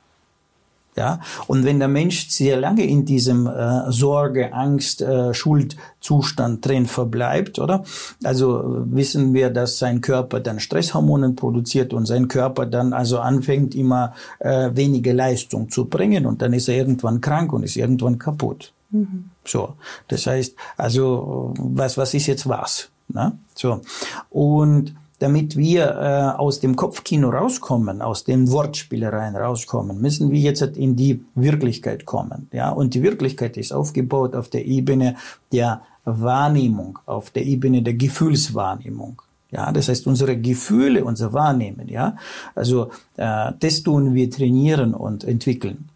Ja, 0.95 1.19
und 1.47 1.65
wenn 1.65 1.79
der 1.79 1.87
Mensch 1.87 2.29
sehr 2.29 2.59
lange 2.59 2.85
in 2.85 3.03
diesem 3.03 3.47
äh, 3.47 3.91
Sorge, 3.91 4.53
Angst, 4.53 5.01
äh, 5.01 5.33
Schuldzustand 5.33 6.63
drin 6.63 6.85
verbleibt, 6.85 7.57
oder? 7.57 7.83
Also 8.23 8.83
wissen 8.91 9.33
wir, 9.33 9.49
dass 9.49 9.79
sein 9.79 10.01
Körper 10.01 10.39
dann 10.39 10.59
Stresshormonen 10.59 11.35
produziert 11.35 11.93
und 11.93 12.05
sein 12.05 12.27
Körper 12.27 12.67
dann 12.67 12.93
also 12.93 13.19
anfängt 13.19 13.73
immer 13.73 14.13
äh, 14.37 14.69
wenige 14.73 15.13
Leistung 15.13 15.71
zu 15.71 15.85
bringen 15.85 16.27
und 16.27 16.43
dann 16.43 16.53
ist 16.53 16.67
er 16.67 16.75
irgendwann 16.75 17.21
krank 17.21 17.53
und 17.53 17.63
ist 17.63 17.75
irgendwann 17.75 18.19
kaputt. 18.19 18.71
Mhm. 18.91 19.31
So, 19.45 19.73
das 20.07 20.27
heißt, 20.27 20.55
also 20.77 21.53
was 21.57 21.97
was 21.97 22.13
ist 22.13 22.27
jetzt 22.27 22.47
was? 22.47 22.89
Ne? 23.07 23.33
So 23.55 23.81
und 24.29 24.93
damit 25.23 25.55
wir 25.55 25.85
äh, 25.85 26.37
aus 26.37 26.59
dem 26.59 26.75
Kopfkino 26.75 27.29
rauskommen, 27.29 28.01
aus 28.01 28.25
den 28.25 28.51
Wortspielereien 28.51 29.37
rauskommen, 29.37 30.01
müssen 30.01 30.31
wir 30.31 30.39
jetzt 30.41 30.61
in 30.75 30.97
die 30.97 31.23
Wirklichkeit 31.33 32.05
kommen. 32.05 32.49
Ja, 32.51 32.71
und 32.71 32.93
die 32.93 33.03
Wirklichkeit 33.03 33.55
ist 33.55 33.71
aufgebaut 33.71 34.35
auf 34.35 34.49
der 34.49 34.65
Ebene 34.65 35.15
der 35.53 35.81
Wahrnehmung, 36.03 36.99
auf 37.05 37.31
der 37.31 37.45
Ebene 37.45 37.81
der 37.81 37.93
Gefühlswahrnehmung. 37.93 39.21
Ja, 39.49 39.71
das 39.71 39.87
heißt, 39.87 40.07
unsere 40.07 40.35
Gefühle, 40.35 41.05
unser 41.05 41.31
Wahrnehmen, 41.31 41.87
ja, 41.87 42.17
also 42.53 42.89
äh, 43.15 43.53
das 43.57 43.81
tun 43.81 44.15
wir 44.15 44.29
trainieren 44.29 44.93
und 44.93 45.23
entwickeln. 45.23 45.87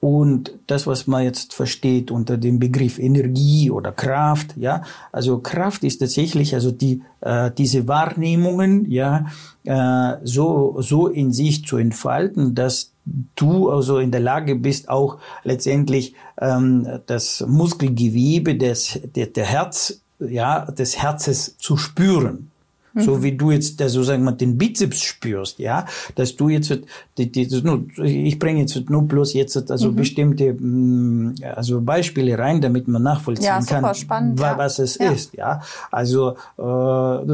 Und 0.00 0.52
das, 0.66 0.86
was 0.86 1.06
man 1.06 1.24
jetzt 1.24 1.52
versteht 1.52 2.10
unter 2.10 2.38
dem 2.38 2.58
Begriff 2.58 2.98
Energie 2.98 3.70
oder 3.70 3.92
Kraft, 3.92 4.56
ja, 4.56 4.82
also 5.12 5.40
Kraft 5.40 5.84
ist 5.84 5.98
tatsächlich 5.98 6.54
also 6.54 6.70
die 6.70 7.02
äh, 7.20 7.50
diese 7.50 7.86
Wahrnehmungen, 7.86 8.90
ja, 8.90 9.26
äh, 9.64 10.16
so 10.24 10.80
so 10.80 11.06
in 11.06 11.32
sich 11.32 11.66
zu 11.66 11.76
entfalten, 11.76 12.54
dass 12.54 12.92
du 13.36 13.68
also 13.68 13.98
in 13.98 14.10
der 14.10 14.20
Lage 14.20 14.56
bist, 14.56 14.88
auch 14.88 15.18
letztendlich 15.44 16.14
ähm, 16.40 16.86
das 17.04 17.44
Muskelgewebe 17.46 18.56
des 18.56 19.00
der, 19.14 19.26
der 19.26 19.44
Herz, 19.44 20.00
ja, 20.18 20.64
des 20.64 20.96
Herzes 20.96 21.58
zu 21.58 21.76
spüren. 21.76 22.50
So 22.94 23.16
mhm. 23.16 23.22
wie 23.22 23.32
du 23.36 23.50
jetzt, 23.52 23.80
so 23.80 24.02
sagen 24.02 24.24
wir, 24.24 24.32
den 24.32 24.58
Bizeps 24.58 25.02
spürst, 25.02 25.58
ja, 25.58 25.86
dass 26.16 26.34
du 26.36 26.48
jetzt, 26.48 26.76
die, 27.16 27.30
die, 27.30 27.46
nur, 27.62 27.86
ich 28.02 28.38
bringe 28.38 28.60
jetzt 28.60 28.90
nur 28.90 29.02
bloß 29.02 29.34
jetzt 29.34 29.70
also 29.70 29.92
mhm. 29.92 29.96
bestimmte 29.96 30.52
mm, 30.52 31.34
also 31.54 31.80
Beispiele 31.80 32.36
rein, 32.36 32.60
damit 32.60 32.88
man 32.88 33.02
nachvollziehen 33.02 33.46
ja, 33.46 33.60
kann, 33.60 33.94
spannend, 33.94 34.40
wa, 34.40 34.58
was 34.58 34.80
es 34.80 34.98
ja. 34.98 35.10
ist, 35.10 35.34
ja. 35.34 35.60
Also, 35.92 36.32
äh, 36.58 36.62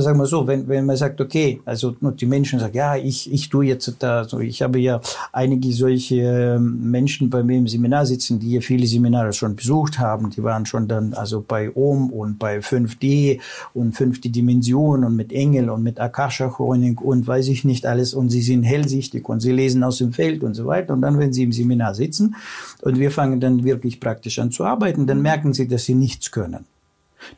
sagen 0.01 0.19
wir 0.19 0.27
so, 0.27 0.47
wenn, 0.47 0.69
wenn 0.69 0.85
man 0.85 0.97
sagt, 0.97 1.21
okay, 1.21 1.61
also 1.65 1.97
nur 2.01 2.13
die 2.13 2.27
Menschen 2.27 2.59
sagen, 2.59 2.77
ja, 2.77 2.97
ich, 2.97 3.33
ich 3.33 3.49
tue 3.49 3.67
jetzt 3.67 3.95
da, 4.01 4.25
so, 4.25 4.41
ich 4.41 4.61
habe 4.61 4.79
ja 4.79 5.01
einige 5.33 5.73
solche 5.73 6.17
ähm, 6.17 6.91
Menschen 6.91 7.31
bei 7.31 7.43
mir 7.43 7.57
im 7.59 7.69
Seminar 7.69 8.05
sitzen, 8.05 8.39
die 8.39 8.53
ja 8.53 8.61
viele 8.61 8.87
Seminare 8.87 9.33
schon 9.33 9.57
besucht 9.57 9.99
haben, 9.99 10.29
die 10.31 10.43
waren 10.43 10.67
schon 10.67 10.87
dann 10.87 11.15
also 11.15 11.43
bei 11.47 11.75
OM 11.75 12.11
und 12.11 12.39
bei 12.39 12.59
5D 12.59 13.41
und 13.73 13.93
fünfte 13.97 14.29
Dimension 14.29 15.05
und 15.05 15.17
mit 15.17 15.33
Engel 15.33 15.46
und 15.55 15.83
mit 15.83 16.01
Akasha-Chronik 16.01 17.01
und 17.01 17.27
weiß 17.27 17.49
ich 17.49 17.65
nicht 17.65 17.87
alles 17.87 18.15
und 18.15 18.31
sie 18.31 18.43
sind 18.43 18.63
hellsichtig 18.63 19.29
und 19.29 19.41
sie 19.41 19.53
lesen 19.53 19.83
aus 19.85 19.99
dem 19.99 20.13
Feld 20.13 20.43
und 20.43 20.55
so 20.55 20.67
weiter 20.67 20.93
und 20.95 21.03
dann, 21.03 21.19
wenn 21.19 21.33
sie 21.33 21.45
im 21.45 21.53
Seminar 21.53 21.95
sitzen 21.95 22.37
und 22.83 22.99
wir 22.99 23.11
fangen 23.11 23.41
dann 23.41 23.65
wirklich 23.65 24.01
praktisch 24.01 24.39
an 24.39 24.51
zu 24.51 24.65
arbeiten, 24.65 25.07
dann 25.07 25.23
merken 25.23 25.55
sie, 25.55 25.69
dass 25.69 25.85
sie 25.85 25.95
nichts 25.95 26.31
können. 26.31 26.65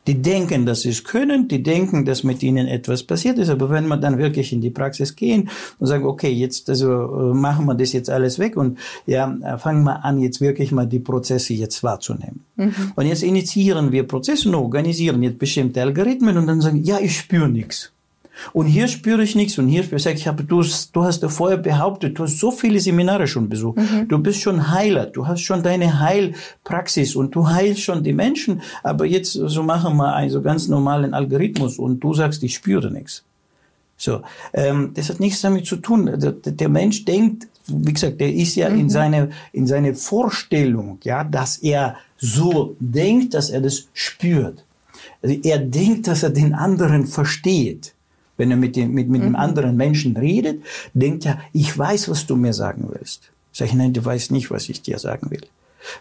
Die 0.07 0.21
denken, 0.21 0.65
dass 0.65 0.81
sie 0.81 0.89
es 0.89 1.03
können, 1.03 1.47
die 1.47 1.63
denken, 1.63 2.05
dass 2.05 2.23
mit 2.23 2.43
ihnen 2.43 2.67
etwas 2.67 3.03
passiert 3.03 3.37
ist, 3.37 3.49
aber 3.49 3.69
wenn 3.69 3.87
wir 3.87 3.97
dann 3.97 4.17
wirklich 4.17 4.53
in 4.53 4.61
die 4.61 4.69
Praxis 4.69 5.15
gehen 5.15 5.49
und 5.79 5.87
sagen, 5.87 6.05
okay, 6.05 6.29
jetzt 6.29 6.69
also 6.69 7.31
äh, 7.31 7.33
machen 7.33 7.65
wir 7.65 7.75
das 7.75 7.93
jetzt 7.93 8.09
alles 8.09 8.39
weg 8.39 8.57
und 8.57 8.77
ja, 9.05 9.35
äh, 9.41 9.57
fangen 9.57 9.83
wir 9.83 10.03
an, 10.03 10.19
jetzt 10.19 10.41
wirklich 10.41 10.71
mal 10.71 10.85
die 10.85 10.99
Prozesse 10.99 11.53
jetzt 11.53 11.81
wahrzunehmen. 11.83 12.45
Mhm. 12.55 12.73
Und 12.95 13.05
jetzt 13.05 13.23
initiieren 13.23 13.91
wir 13.91 14.03
Prozesse 14.03 14.49
und 14.49 14.55
organisieren 14.55 15.23
jetzt 15.23 15.39
bestimmte 15.39 15.81
Algorithmen 15.81 16.37
und 16.37 16.47
dann 16.47 16.61
sagen, 16.61 16.83
ja, 16.83 16.99
ich 16.99 17.17
spüre 17.17 17.49
nichts. 17.49 17.91
Und 18.53 18.67
hier 18.67 18.87
spüre 18.87 19.23
ich 19.23 19.35
nichts 19.35 19.57
und 19.57 19.67
hier 19.67 19.83
spüre 19.83 19.99
ich, 19.99 20.05
ich 20.05 20.27
habe, 20.27 20.43
du, 20.43 20.63
du 20.93 21.03
hast 21.03 21.21
ja 21.21 21.29
vorher 21.29 21.57
behauptet, 21.57 22.17
du 22.17 22.23
hast 22.23 22.39
so 22.39 22.51
viele 22.51 22.79
Seminare 22.79 23.27
schon 23.27 23.49
besucht. 23.49 23.77
Mhm. 23.77 24.07
Du 24.07 24.19
bist 24.19 24.41
schon 24.41 24.71
Heiler, 24.71 25.05
du 25.05 25.27
hast 25.27 25.41
schon 25.41 25.63
deine 25.63 25.99
Heilpraxis 25.99 27.15
und 27.15 27.35
du 27.35 27.47
heilst 27.47 27.81
schon 27.81 28.03
die 28.03 28.13
Menschen. 28.13 28.61
Aber 28.83 29.05
jetzt 29.05 29.33
so 29.33 29.63
machen 29.63 29.97
wir 29.97 30.13
einen 30.13 30.29
so 30.29 30.41
ganz 30.41 30.67
normalen 30.67 31.13
Algorithmus 31.13 31.77
und 31.77 31.99
du 31.99 32.13
sagst, 32.13 32.43
ich 32.43 32.55
spüre 32.55 32.91
nichts. 32.91 33.23
So, 33.97 34.21
ähm, 34.53 34.91
das 34.93 35.09
hat 35.09 35.19
nichts 35.19 35.41
damit 35.41 35.65
zu 35.65 35.75
tun. 35.75 36.05
Der, 36.05 36.31
der 36.31 36.69
Mensch 36.69 37.03
denkt, 37.03 37.47
wie 37.67 37.93
gesagt, 37.93 38.21
der 38.21 38.33
ist 38.33 38.55
ja 38.55 38.69
mhm. 38.69 38.79
in 38.79 38.89
seine 38.89 39.29
in 39.51 39.67
seine 39.67 39.93
Vorstellung, 39.93 40.99
ja, 41.03 41.23
dass 41.23 41.57
er 41.57 41.97
so 42.17 42.75
denkt, 42.79 43.33
dass 43.33 43.49
er 43.49 43.61
das 43.61 43.87
spürt. 43.93 44.63
Also 45.21 45.35
er 45.43 45.59
denkt, 45.59 46.07
dass 46.07 46.23
er 46.23 46.29
den 46.29 46.53
anderen 46.53 47.07
versteht 47.07 47.93
wenn 48.39 48.51
er 48.51 48.57
mit 48.57 48.77
dem, 48.77 48.93
mit, 48.93 49.09
mit 49.09 49.19
mhm. 49.19 49.27
einem 49.27 49.35
anderen 49.35 49.75
Menschen 49.75 50.15
redet, 50.15 50.63
denkt 50.93 51.25
er, 51.25 51.39
ich 51.51 51.77
weiß, 51.77 52.09
was 52.09 52.25
du 52.25 52.37
mir 52.37 52.53
sagen 52.53 52.87
willst. 52.89 53.31
Sag 53.51 53.67
ich, 53.67 53.73
nein, 53.73 53.93
du 53.93 54.03
weißt 54.03 54.31
nicht, 54.31 54.49
was 54.49 54.69
ich 54.69 54.81
dir 54.81 54.97
sagen 54.97 55.29
will. 55.29 55.45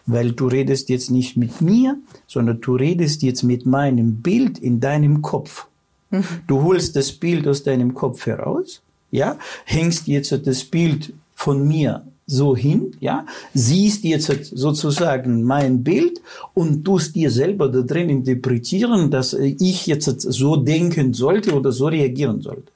Weil 0.06 0.32
du 0.32 0.46
redest 0.46 0.88
jetzt 0.88 1.10
nicht 1.10 1.36
mit 1.36 1.60
mir, 1.60 1.98
sondern 2.28 2.60
du 2.60 2.76
redest 2.76 3.22
jetzt 3.22 3.42
mit 3.42 3.66
meinem 3.66 4.22
Bild 4.22 4.58
in 4.58 4.78
deinem 4.78 5.20
Kopf. 5.20 5.66
Mhm. 6.10 6.24
Du 6.46 6.62
holst 6.62 6.94
das 6.94 7.10
Bild 7.10 7.48
aus 7.48 7.64
deinem 7.64 7.94
Kopf 7.94 8.26
heraus, 8.26 8.82
ja, 9.10 9.36
hängst 9.64 10.06
jetzt 10.06 10.46
das 10.46 10.64
Bild 10.64 11.12
von 11.34 11.66
mir 11.66 12.06
so 12.28 12.54
hin, 12.54 12.92
ja, 13.00 13.26
siehst 13.54 14.04
jetzt 14.04 14.30
sozusagen 14.54 15.42
mein 15.42 15.82
Bild 15.82 16.20
und 16.54 16.84
tust 16.84 17.16
dir 17.16 17.30
selber 17.30 17.68
da 17.68 17.80
drin 17.80 18.10
interpretieren, 18.10 19.10
dass 19.10 19.32
ich 19.32 19.86
jetzt 19.86 20.04
so 20.20 20.56
denken 20.56 21.14
sollte 21.14 21.54
oder 21.54 21.72
so 21.72 21.86
reagieren 21.86 22.42
sollte. 22.42 22.70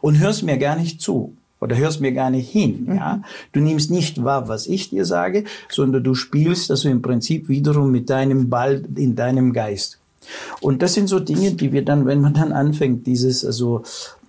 Und 0.00 0.18
hörst 0.18 0.44
mir 0.44 0.56
gar 0.56 0.76
nicht 0.76 1.00
zu 1.00 1.34
oder 1.60 1.76
hörst 1.76 2.00
mir 2.00 2.12
gar 2.12 2.30
nicht 2.30 2.50
hin, 2.50 2.86
ja. 2.88 3.16
Mhm. 3.16 3.24
Du 3.52 3.60
nimmst 3.60 3.90
nicht 3.90 4.22
wahr, 4.24 4.48
was 4.48 4.66
ich 4.66 4.90
dir 4.90 5.04
sage, 5.04 5.44
sondern 5.68 6.02
du 6.02 6.14
spielst 6.14 6.70
also 6.70 6.88
im 6.88 7.02
Prinzip 7.02 7.48
wiederum 7.48 7.92
mit 7.92 8.08
deinem 8.08 8.48
Ball 8.48 8.82
in 8.96 9.14
deinem 9.14 9.52
Geist. 9.52 9.98
Und 10.60 10.82
das 10.82 10.94
sind 10.94 11.08
so 11.08 11.20
Dinge, 11.20 11.52
die 11.52 11.72
wir 11.72 11.84
dann, 11.84 12.06
wenn 12.06 12.20
man 12.20 12.34
dann 12.34 12.52
anfängt, 12.52 13.06
dieses 13.06 13.44
also 13.44 13.82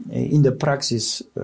äh, 0.10 0.26
in 0.26 0.44
der 0.44 0.52
Praxis 0.52 1.26
äh, 1.36 1.42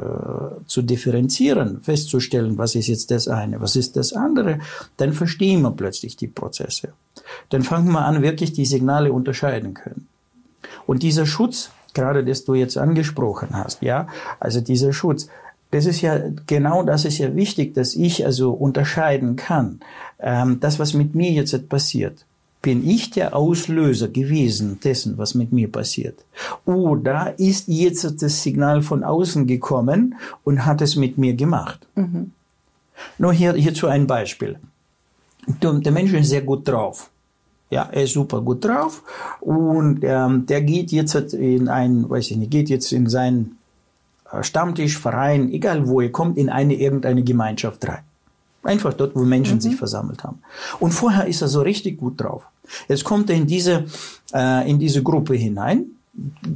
zu 0.66 0.82
differenzieren, 0.82 1.82
festzustellen, 1.82 2.58
was 2.58 2.76
ist 2.76 2.88
jetzt 2.88 3.12
das 3.12 3.28
eine, 3.28 3.62
was 3.62 3.76
ist 3.76 3.96
das 3.96 4.14
andere, 4.14 4.60
dann 4.98 5.14
verstehen 5.14 5.62
wir 5.62 5.72
plötzlich 5.72 6.16
die 6.16 6.28
Prozesse. 6.28 6.90
Dann 7.50 7.64
fangen 7.64 7.92
wir 7.92 8.06
an, 8.06 8.22
wirklich 8.22 8.54
die 8.54 8.66
Signale 8.66 9.12
unterscheiden 9.14 9.74
können. 9.74 10.08
Und 10.86 11.04
dieser 11.04 11.26
Schutz, 11.26 11.72
gerade 11.94 12.24
das 12.24 12.46
du 12.46 12.56
jetzt 12.56 12.78
angesprochen 12.78 13.50
hast, 13.54 13.82
ja, 13.82 14.08
also 14.40 14.62
dieser 14.62 14.94
Schutz, 14.94 15.28
das 15.72 15.86
ist 15.86 16.02
ja 16.02 16.20
genau 16.48 16.82
das 16.82 17.06
ist 17.06 17.20
ja 17.20 17.36
wichtig, 17.36 17.76
dass 17.76 17.96
ich 17.96 18.26
also 18.26 18.52
unterscheiden 18.52 19.36
kann, 19.36 19.82
ähm, 20.20 20.60
das 20.60 20.80
was 20.80 20.96
mit 20.96 21.14
mir 21.14 21.32
jetzt 21.32 21.70
passiert 21.70 22.26
bin 22.62 22.88
ich 22.88 23.10
der 23.12 23.36
Auslöser 23.36 24.10
gewesen 24.10 24.80
dessen, 24.84 25.18
was 25.18 25.34
mit 25.34 25.52
mir 25.52 25.72
passiert? 25.72 26.26
Oder 26.66 27.40
ist 27.40 27.68
jetzt 27.68 28.22
das 28.22 28.44
Signal 28.44 28.82
von 28.82 29.04
außen 29.04 29.48
gekommen 29.48 30.16
und 30.44 30.66
hat 30.66 30.82
es 30.82 30.96
mit 30.96 31.18
mir 31.18 31.36
gemacht? 31.36 31.88
Mhm. 31.96 32.32
Nur 33.18 33.34
hier, 33.34 33.54
hierzu 33.54 33.88
ein 33.88 34.08
Beispiel. 34.08 34.60
Der 35.48 35.92
Mensch 35.92 36.14
ist 36.14 36.30
sehr 36.30 36.42
gut 36.42 36.68
drauf. 36.68 37.10
Ja, 37.70 37.88
er 37.92 38.04
ist 38.04 38.14
super 38.14 38.42
gut 38.42 38.66
drauf 38.66 39.04
und 39.42 40.00
ähm, 40.04 40.48
der 40.48 40.62
geht 40.64 40.92
jetzt 40.92 41.14
in 41.34 41.70
ein, 41.70 42.10
weiß 42.10 42.32
ich 42.32 42.38
nicht, 42.38 42.52
geht 42.52 42.68
jetzt 42.68 42.92
in 42.92 43.08
seinen 43.08 43.58
äh, 44.32 44.42
Stammtisch, 44.42 44.98
Verein, 44.98 45.52
egal 45.52 45.88
wo 45.88 46.02
er 46.02 46.12
kommt, 46.12 46.38
in 46.38 46.50
eine 46.50 46.74
irgendeine 46.74 47.24
Gemeinschaft 47.24 47.88
rein. 47.88 48.04
Einfach 48.64 48.94
dort, 48.94 49.16
wo 49.16 49.24
Menschen 49.24 49.56
mhm. 49.56 49.62
sich 49.62 49.76
versammelt 49.76 50.24
haben. 50.24 50.40
Und 50.80 50.92
vorher 50.92 51.28
ist 51.28 51.42
er 51.42 51.48
so 51.48 51.62
richtig 51.62 51.98
gut 51.98 52.20
drauf. 52.20 52.44
Jetzt 52.88 53.04
kommt 53.04 53.30
er 53.30 53.36
in 53.36 53.48
diese, 53.48 53.86
äh, 54.34 54.70
in 54.70 54.80
diese 54.80 55.02
Gruppe 55.02 55.36
hinein, 55.36 55.86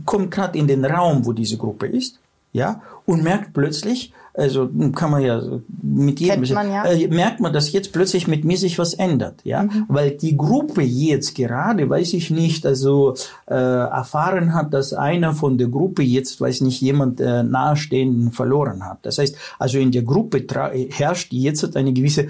kommt 0.06 0.32
gerade 0.32 0.58
in 0.58 0.68
den 0.68 0.84
Raum, 0.86 1.26
wo 1.26 1.32
diese 1.34 1.58
Gruppe 1.58 1.88
ist. 1.88 2.20
ja, 2.52 2.82
und 3.06 3.24
merkt 3.24 3.54
plötzlich, 3.54 4.14
also 4.36 4.70
kann 4.96 5.12
man 5.12 5.22
ja 5.22 5.42
mit 5.82 6.20
jedem, 6.20 6.52
man, 6.54 6.72
ja. 6.72 6.86
äh, 6.86 7.08
merkt 7.08 7.40
man, 7.40 7.54
dass 7.54 7.72
jetzt 7.72 7.94
plötzlich 7.94 8.28
mit 8.28 8.44
mir 8.44 8.58
sich 8.58 8.80
was 8.80 8.96
ändert, 8.96 9.42
ja, 9.44 9.64
mhm. 9.64 9.86
weil 9.90 10.12
die 10.12 10.36
Gruppe 10.36 10.82
jetzt 10.82 11.36
gerade, 11.36 11.88
weiß 11.88 12.14
ich 12.14 12.32
nicht, 12.32 12.66
also 12.66 13.14
äh, 13.46 13.54
erfahren 13.54 14.56
hat, 14.56 14.74
dass 14.74 14.94
einer 14.94 15.34
von 15.34 15.58
der 15.58 15.68
Gruppe 15.68 16.02
jetzt, 16.02 16.42
weiß 16.42 16.62
nicht, 16.62 16.82
jemand 16.82 17.22
äh, 17.22 17.44
nahestehenden 17.44 18.32
verloren 18.32 18.86
hat. 18.86 19.00
Das 19.04 19.20
heißt, 19.20 19.36
also 19.60 19.78
in 19.78 19.92
der 19.92 20.04
Gruppe 20.04 20.46
herrscht 20.90 21.32
jetzt 21.32 21.78
eine 21.78 21.94
gewisse 21.94 22.28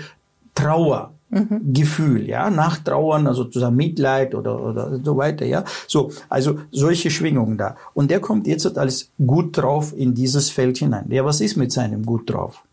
Trauer 0.56 1.14
mhm. 1.34 1.74
Gefühl, 1.74 2.28
ja, 2.28 2.50
Nachtrauern, 2.50 3.28
also 3.28 3.44
sozusagen 3.44 3.76
Mitleid 3.76 4.36
oder, 4.36 4.64
oder 4.64 5.00
so 5.04 5.18
weiter, 5.18 5.46
ja. 5.46 5.64
So, 5.88 6.12
also 6.30 6.60
solche 6.72 7.10
Schwingungen 7.10 7.58
da. 7.58 7.76
Und 7.94 8.12
der 8.12 8.20
kommt 8.20 8.48
jetzt 8.48 8.78
als 8.78 9.10
gut 9.26 9.58
drauf 9.58 9.94
in 9.96 10.14
dieses 10.14 10.50
Feld 10.50 10.78
hinein. 10.78 11.06
Ja, 11.10 11.26
was 11.26 11.42
ist 11.42 11.58
mit 11.58 11.72
seinem 11.72 12.06
gut 12.06 12.30
drauf? 12.30 12.64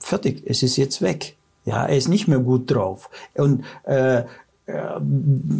Fertig, 0.00 0.42
es 0.46 0.62
ist 0.62 0.76
jetzt 0.76 1.02
weg. 1.02 1.36
Ja, 1.64 1.84
er 1.84 1.96
ist 1.96 2.08
nicht 2.08 2.28
mehr 2.28 2.38
gut 2.38 2.70
drauf. 2.70 3.10
Und 3.34 3.64
äh, 3.84 4.22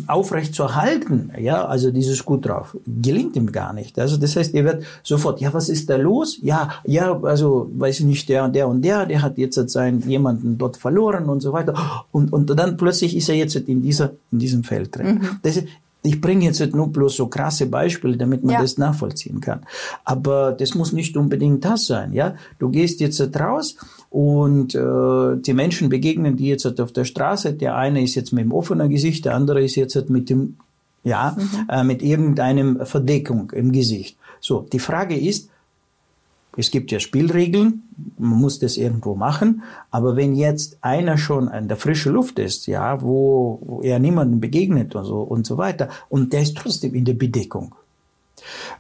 aufrecht 0.07 0.55
zu 0.55 0.65
erhalten, 0.65 1.31
ja, 1.39 1.65
also 1.65 1.91
dieses 1.91 2.25
Gut 2.27 2.47
drauf, 2.47 2.77
gelingt 2.87 3.37
ihm 3.37 3.53
gar 3.53 3.73
nicht. 3.73 3.99
Also 3.99 4.19
das 4.19 4.37
heißt, 4.37 4.55
er 4.55 4.65
wird 4.65 4.85
sofort, 5.03 5.41
ja, 5.41 5.53
was 5.55 5.71
ist 5.71 5.89
da 5.89 5.97
los? 5.97 6.39
Ja, 6.43 6.71
ja, 6.85 7.19
also 7.23 7.71
weiß 7.75 8.01
ich 8.01 8.07
nicht, 8.07 8.29
der 8.29 8.45
und 8.45 8.55
der 8.55 8.69
und 8.69 8.83
der, 8.83 9.07
der 9.07 9.23
hat 9.23 9.39
jetzt 9.39 9.57
seinen 9.71 10.01
jemanden 10.07 10.59
dort 10.59 10.77
verloren 10.77 11.31
und 11.31 11.41
so 11.41 11.55
weiter. 11.55 12.05
Und, 12.13 12.33
und 12.35 12.51
dann 12.51 12.77
plötzlich 12.77 13.17
ist 13.17 13.31
er 13.31 13.37
jetzt 13.37 13.57
in 13.57 13.81
dieser, 13.81 14.13
in 14.31 14.41
diesem 14.41 14.63
Feld 14.63 14.95
drin. 14.95 15.15
Mhm. 15.15 15.29
Das 15.43 15.63
ich 16.03 16.21
bringe 16.21 16.45
jetzt 16.45 16.61
nur 16.75 16.93
bloß 16.93 17.17
so 17.17 17.27
krasse 17.27 17.67
Beispiele, 17.67 18.17
damit 18.17 18.45
man 18.45 18.55
ja. 18.55 18.61
das 18.63 18.79
nachvollziehen 18.79 19.41
kann. 19.41 19.61
Aber 20.05 20.53
das 20.53 20.75
muss 20.75 20.93
nicht 20.93 21.17
unbedingt 21.17 21.65
das 21.65 21.87
sein, 21.87 22.13
ja. 22.13 22.35
Du 22.59 22.71
gehst 22.71 23.01
jetzt 23.01 23.21
raus 23.39 23.77
und 24.11 24.75
äh, 24.75 25.37
die 25.37 25.55
Menschen 25.55 25.89
begegnen 25.89 26.37
die 26.37 26.49
jetzt 26.49 26.81
auf 26.81 26.93
der 26.93 27.05
Straße. 27.05 27.53
Der 27.55 27.77
eine 27.77 28.03
ist 28.03 28.15
jetzt 28.15 28.33
mit 28.33 28.45
dem 28.45 28.53
offenen 28.53 28.89
Gesicht, 28.89 29.25
der 29.25 29.35
andere 29.35 29.63
ist 29.63 29.75
jetzt 29.75 30.09
mit 30.09 30.31
dem, 30.31 30.57
ja, 31.03 31.37
mhm. 31.37 31.69
äh, 31.69 31.85
mit 31.85 32.03
irgendeinem 32.03 32.87
Verdeckung 32.87 33.51
im 33.51 33.73
Gesicht. 33.73 34.17
So, 34.41 34.67
die 34.73 34.79
Frage 34.79 35.19
ist, 35.19 35.51
es 36.59 36.73
gibt 36.73 36.91
ja 36.91 36.99
Spielregeln, 36.99 37.85
man 38.19 38.41
muss 38.41 38.59
das 38.59 38.77
irgendwo 38.77 39.15
machen, 39.15 39.63
aber 39.93 40.17
wenn 40.17 40.35
jetzt 40.35 40.79
einer 40.81 41.17
schon 41.17 41.49
an 41.49 41.69
der 41.69 41.77
frischen 41.77 42.13
Luft 42.13 42.41
ist, 42.41 42.67
ja, 42.67 43.01
wo 43.01 43.81
er 43.85 44.01
niemandem 44.01 44.41
begegnet 44.41 44.97
und 44.97 45.05
so, 45.05 45.21
und 45.21 45.47
so 45.47 45.57
weiter, 45.57 45.89
und 46.09 46.33
der 46.33 46.43
ist 46.43 46.57
trotzdem 46.57 46.95
in 46.95 47.05
der 47.05 47.15
Bedeckung. 47.15 47.77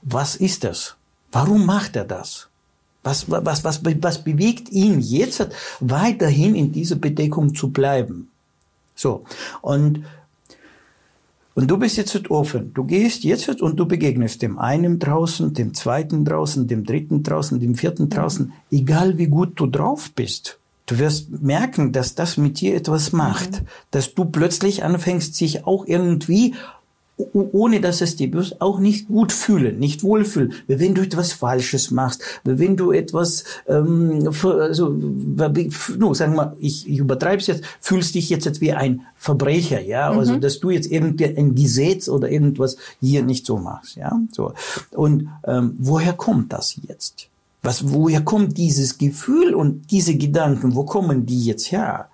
Was 0.03 0.35
ist 0.35 0.65
das? 0.65 0.97
Warum 1.31 1.67
macht 1.67 1.95
er 1.95 2.05
das? 2.05 2.49
Was, 3.05 3.31
was, 3.31 3.63
was, 3.63 3.85
was 3.85 4.25
bewegt 4.25 4.71
ihn 4.73 4.99
jetzt 4.99 5.49
weiterhin 5.79 6.57
in 6.57 6.73
dieser 6.73 6.97
Bedeckung 6.97 7.55
zu 7.55 7.71
bleiben? 7.71 8.29
So. 8.97 9.23
Und 9.63 10.03
und 11.59 11.67
du 11.67 11.77
bist 11.77 11.97
jetzt 11.97 12.31
offen. 12.31 12.73
Du 12.73 12.85
gehst 12.85 13.25
jetzt 13.25 13.61
und 13.61 13.81
du 13.81 13.85
begegnest 13.85 14.43
dem 14.43 14.61
einen 14.61 15.01
draußen, 15.01 15.55
dem 15.55 15.75
zweiten 15.75 16.25
draußen, 16.25 16.69
dem 16.69 16.85
dritten 16.85 17.25
draußen, 17.25 17.59
dem 17.59 17.75
vierten 17.75 18.09
draußen. 18.09 18.53
Egal 18.71 19.19
wie 19.19 19.27
gut 19.27 19.59
du 19.59 19.67
drauf 19.67 20.13
bist. 20.15 20.61
Du 20.87 21.01
wirst 21.01 21.43
merken, 21.43 21.91
dass 21.91 22.15
das 22.15 22.37
mit 22.37 22.61
dir 22.61 22.77
etwas 22.77 23.11
macht. 23.11 23.63
Mhm. 23.63 23.67
Dass 23.91 24.15
du 24.15 24.27
plötzlich 24.27 24.85
anfängst, 24.85 25.35
sich 25.35 25.67
auch 25.67 25.85
irgendwie 25.85 26.55
ohne 27.33 27.81
dass 27.81 28.01
es 28.01 28.17
dir 28.17 28.31
bloß 28.31 28.61
auch 28.61 28.79
nicht 28.79 29.09
gut 29.09 29.33
fühlen, 29.33 29.79
nicht 29.79 30.03
wohlfühlen, 30.03 30.53
wenn 30.69 30.95
du 30.95 31.03
etwas 31.03 31.33
Falsches 31.33 31.91
machst, 31.91 32.23
wenn 32.45 32.77
du 32.77 32.93
etwas, 32.93 33.45
ähm, 33.67 34.31
also, 34.45 34.89
no, 35.99 36.15
sagen 36.15 36.37
wir, 36.37 36.57
ich, 36.61 36.89
ich 36.89 36.99
übertreibe 36.99 37.41
es 37.41 37.49
jetzt, 37.49 37.65
fühlst 37.81 38.15
dich 38.15 38.31
jetzt 38.31 38.61
wie 38.61 38.73
ein 38.73 39.03
Verbrecher, 39.17 39.81
ja, 39.81 40.13
mhm. 40.13 40.19
also 40.21 40.37
dass 40.37 40.61
du 40.61 40.71
jetzt 40.71 40.91
irgendwie 40.91 41.25
ein 41.25 41.55
Gesetz 41.55 42.09
oder 42.09 42.31
irgendwas 42.31 42.77
hier 43.01 43.23
nicht 43.23 43.47
so 43.47 43.59
machst, 43.59 43.97
ja, 43.97 44.19
so. 44.33 44.53
Und 44.93 45.29
ähm, 45.45 45.75
woher 45.79 46.13
kommt 46.13 46.53
das 46.53 46.77
jetzt? 46.87 47.29
Was, 47.63 47.93
woher 47.93 48.21
kommt 48.21 48.57
dieses 48.57 48.99
Gefühl 48.99 49.55
und 49.55 49.91
diese 49.91 50.17
Gedanken? 50.17 50.77
Wo 50.77 50.85
kommen 50.85 51.27
die 51.27 51.45
jetzt 51.45 51.73
her? 51.73 52.09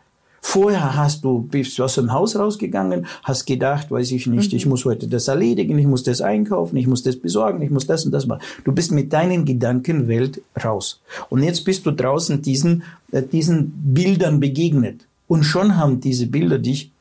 Vorher 0.46 0.94
hast 0.94 1.24
du, 1.24 1.40
bist 1.40 1.78
du 1.78 1.84
aus 1.84 1.94
dem 1.94 2.12
Haus 2.12 2.36
rausgegangen, 2.36 3.06
hast 3.22 3.46
gedacht, 3.46 3.90
weiß 3.90 4.12
ich 4.12 4.26
nicht, 4.26 4.52
mhm. 4.52 4.56
ich 4.58 4.66
muss 4.66 4.84
heute 4.84 5.08
das 5.08 5.26
erledigen, 5.26 5.78
ich 5.78 5.86
muss 5.86 6.02
das 6.02 6.20
einkaufen, 6.20 6.76
ich 6.76 6.86
muss 6.86 7.02
das 7.02 7.16
besorgen, 7.16 7.62
ich 7.62 7.70
muss 7.70 7.86
das 7.86 8.04
und 8.04 8.12
das 8.12 8.26
machen. 8.26 8.42
Du 8.62 8.70
bist 8.70 8.92
mit 8.92 9.10
deinen 9.14 9.46
Gedankenwelt 9.46 10.42
raus. 10.62 11.00
Und 11.30 11.42
jetzt 11.42 11.64
bist 11.64 11.86
du 11.86 11.92
draußen 11.92 12.42
diesen, 12.42 12.82
äh, 13.10 13.22
diesen 13.22 13.72
Bildern 13.94 14.38
begegnet. 14.38 15.06
Und 15.28 15.44
schon 15.44 15.78
haben 15.78 15.98
diese 16.00 16.26
Bilder 16.26 16.58
dich, 16.58 16.92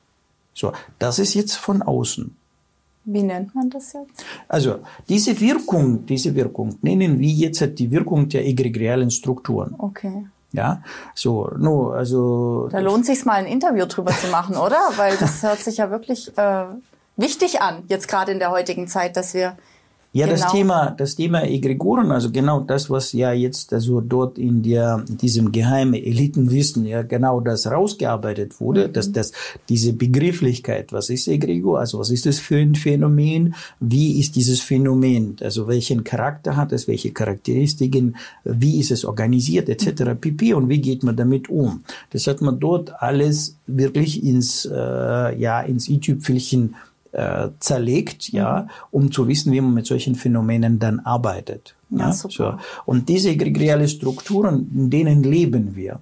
so, 0.54 0.72
das 0.98 1.20
ist 1.20 1.34
jetzt 1.34 1.58
von 1.58 1.82
außen. 1.82 2.34
Wie 3.04 3.24
nennt 3.24 3.54
man 3.54 3.70
das 3.70 3.92
jetzt? 3.92 4.24
Also 4.48 4.80
diese 5.10 5.40
Wirkung, 5.42 6.06
diese 6.06 6.34
Wirkung 6.34 6.78
nennen 6.82 7.20
wir 7.20 7.30
jetzt 7.30 7.78
die 7.78 7.92
Wirkung 7.92 8.30
der 8.30 8.48
egregialen 8.48 9.12
Strukturen. 9.12 9.76
Okay. 9.78 10.28
Ja, 10.54 10.84
so, 11.16 11.52
no, 11.58 11.90
also. 11.90 12.70
Da 12.72 12.80
lohnt 12.80 13.08
sich 13.08 13.26
mal 13.26 13.34
ein 13.34 13.48
Interview 13.48 13.86
drüber 13.88 14.12
zu 14.12 14.28
machen, 14.28 14.56
oder? 14.56 14.80
Weil 14.98 15.18
das 15.18 15.42
hört 15.42 15.60
sich 15.60 15.78
ja 15.78 15.90
wirklich 15.90 16.38
äh, 16.38 16.66
wichtig 17.18 17.62
an, 17.62 17.84
jetzt 17.88 18.08
gerade 18.08 18.32
in 18.32 18.38
der 18.38 18.52
heutigen 18.52 18.88
Zeit, 18.88 19.18
dass 19.18 19.34
wir 19.34 19.58
ja, 20.16 20.28
genau. 20.28 20.38
das 20.38 20.52
Thema, 20.52 20.92
das 20.92 21.16
Thema 21.16 21.44
Egregoren, 21.44 22.12
also 22.12 22.32
genau 22.32 22.60
das, 22.60 22.92
was 22.92 23.14
ja 23.14 23.34
jetzt 23.34 23.74
also 23.74 24.00
dort 24.00 24.38
in 24.38 24.62
der, 24.62 25.04
in 25.10 25.18
diesem 25.18 25.52
geheimen 25.52 25.96
Elitenwissen 25.96 26.86
ja 26.86 27.02
genau 27.02 27.40
das 27.40 27.66
rausgearbeitet 27.66 28.62
wurde, 28.62 28.88
mhm. 28.88 28.94
dass 28.94 29.12
das, 29.12 29.32
diese 29.70 29.94
Begrifflichkeit, 29.94 30.94
was 30.94 31.10
ist 31.10 31.28
Egregor, 31.28 31.80
also 31.80 31.98
was 31.98 32.12
ist 32.12 32.28
das 32.28 32.38
für 32.38 32.58
ein 32.58 32.76
Phänomen, 32.76 33.56
wie 33.80 34.20
ist 34.20 34.36
dieses 34.36 34.62
Phänomen, 34.62 35.38
also 35.42 35.68
welchen 35.68 36.04
Charakter 36.04 36.56
hat 36.56 36.74
es, 36.74 36.88
welche 36.88 37.12
Charakteristiken, 37.12 38.16
wie 38.44 38.80
ist 38.80 38.92
es 38.92 39.06
organisiert, 39.06 39.68
etc., 39.68 40.04
mhm. 40.04 40.18
pp. 40.22 40.54
und 40.54 40.70
wie 40.70 40.80
geht 40.80 41.02
man 41.02 41.16
damit 41.16 41.50
um. 41.50 41.84
Das 42.12 42.28
hat 42.28 42.40
man 42.40 42.60
dort 42.60 43.02
alles 43.02 43.58
wirklich 43.66 44.24
ins, 44.24 44.66
äh, 44.66 45.40
ja, 45.40 45.62
ins 45.62 45.90
i-Tüpfelchen 45.90 46.76
äh, 47.14 47.50
zerlegt, 47.60 48.30
ja, 48.30 48.62
mhm. 48.62 48.70
um 48.92 49.12
zu 49.12 49.28
wissen, 49.28 49.52
wie 49.52 49.62
man 49.62 49.74
mit 49.74 49.86
solchen 49.86 50.16
Phänomenen 50.16 50.80
dann 50.80 51.00
arbeitet. 51.00 51.76
Ja, 51.90 52.08
ja 52.08 52.12
so. 52.12 52.56
Und 52.86 53.08
diese 53.08 53.30
egregiale 53.30 53.88
Strukturen, 53.88 54.70
in 54.74 54.90
denen 54.90 55.24
leben 55.24 55.76
wir. 55.76 56.00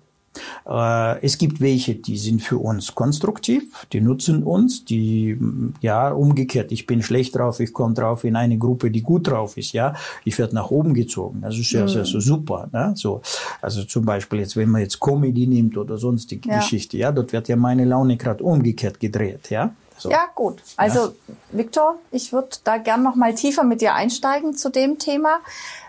Äh, 0.66 1.22
es 1.26 1.38
gibt 1.38 1.60
welche, 1.60 1.96
die 1.96 2.18
sind 2.18 2.42
für 2.42 2.58
uns 2.58 2.96
konstruktiv, 2.96 3.86
die 3.92 4.00
nutzen 4.00 4.44
uns, 4.44 4.86
die, 4.86 5.38
ja, 5.82 6.10
umgekehrt, 6.12 6.72
ich 6.72 6.88
bin 6.88 7.04
schlecht 7.04 7.36
drauf, 7.36 7.60
ich 7.60 7.74
komme 7.74 7.94
drauf 7.94 8.24
in 8.24 8.36
eine 8.36 8.58
Gruppe, 8.58 8.92
die 8.92 9.02
gut 9.02 9.28
drauf 9.28 9.58
ist, 9.58 9.74
ja, 9.74 9.94
ich 10.24 10.38
werde 10.40 10.56
nach 10.56 10.72
oben 10.72 10.94
gezogen, 10.94 11.42
das 11.42 11.58
ist 11.58 11.72
ja, 11.72 11.84
mhm. 11.84 12.06
so 12.06 12.20
super, 12.22 12.70
ne? 12.72 12.94
so, 12.96 13.22
also 13.62 13.84
zum 13.84 14.06
Beispiel 14.06 14.40
jetzt, 14.40 14.56
wenn 14.56 14.70
man 14.70 14.82
jetzt 14.82 15.00
Comedy 15.02 15.48
nimmt 15.48 15.78
oder 15.78 15.98
sonstige 15.98 16.48
ja. 16.48 16.60
Geschichte, 16.60 16.98
ja, 16.98 17.12
dort 17.12 17.34
wird 17.34 17.50
ja 17.50 17.58
meine 17.58 17.84
Laune 17.84 18.16
gerade 18.16 18.42
umgekehrt 18.44 19.00
gedreht, 19.00 19.50
ja, 19.50 19.74
so. 20.02 20.10
Ja, 20.10 20.26
gut. 20.34 20.62
Also, 20.78 21.00
ja. 21.00 21.36
Viktor, 21.52 21.96
ich 22.12 22.34
würde 22.34 22.50
da 22.64 22.78
gern 22.78 23.04
noch 23.04 23.16
mal 23.16 23.36
tiefer 23.36 23.64
mit 23.64 23.82
dir 23.82 23.94
einsteigen 23.94 24.56
zu 24.56 24.70
dem 24.70 24.98
Thema. 25.00 25.40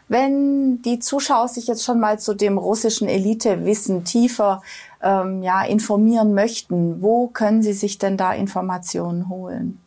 Wenn 0.08 0.82
die 0.82 0.98
Zuschauer 0.98 1.48
sich 1.48 1.66
jetzt 1.66 1.84
schon 1.84 1.98
mal 1.98 2.18
zu 2.18 2.34
dem 2.34 2.58
russischen 2.58 3.08
Elitewissen 3.08 4.04
tiefer 4.04 4.62
ähm, 5.02 5.42
ja, 5.42 5.64
informieren 5.64 6.34
möchten, 6.34 7.00
wo 7.00 7.28
können 7.28 7.62
sie 7.62 7.72
sich 7.72 7.98
denn 7.98 8.16
da 8.16 8.32
Informationen 8.32 9.28
holen? 9.28 9.78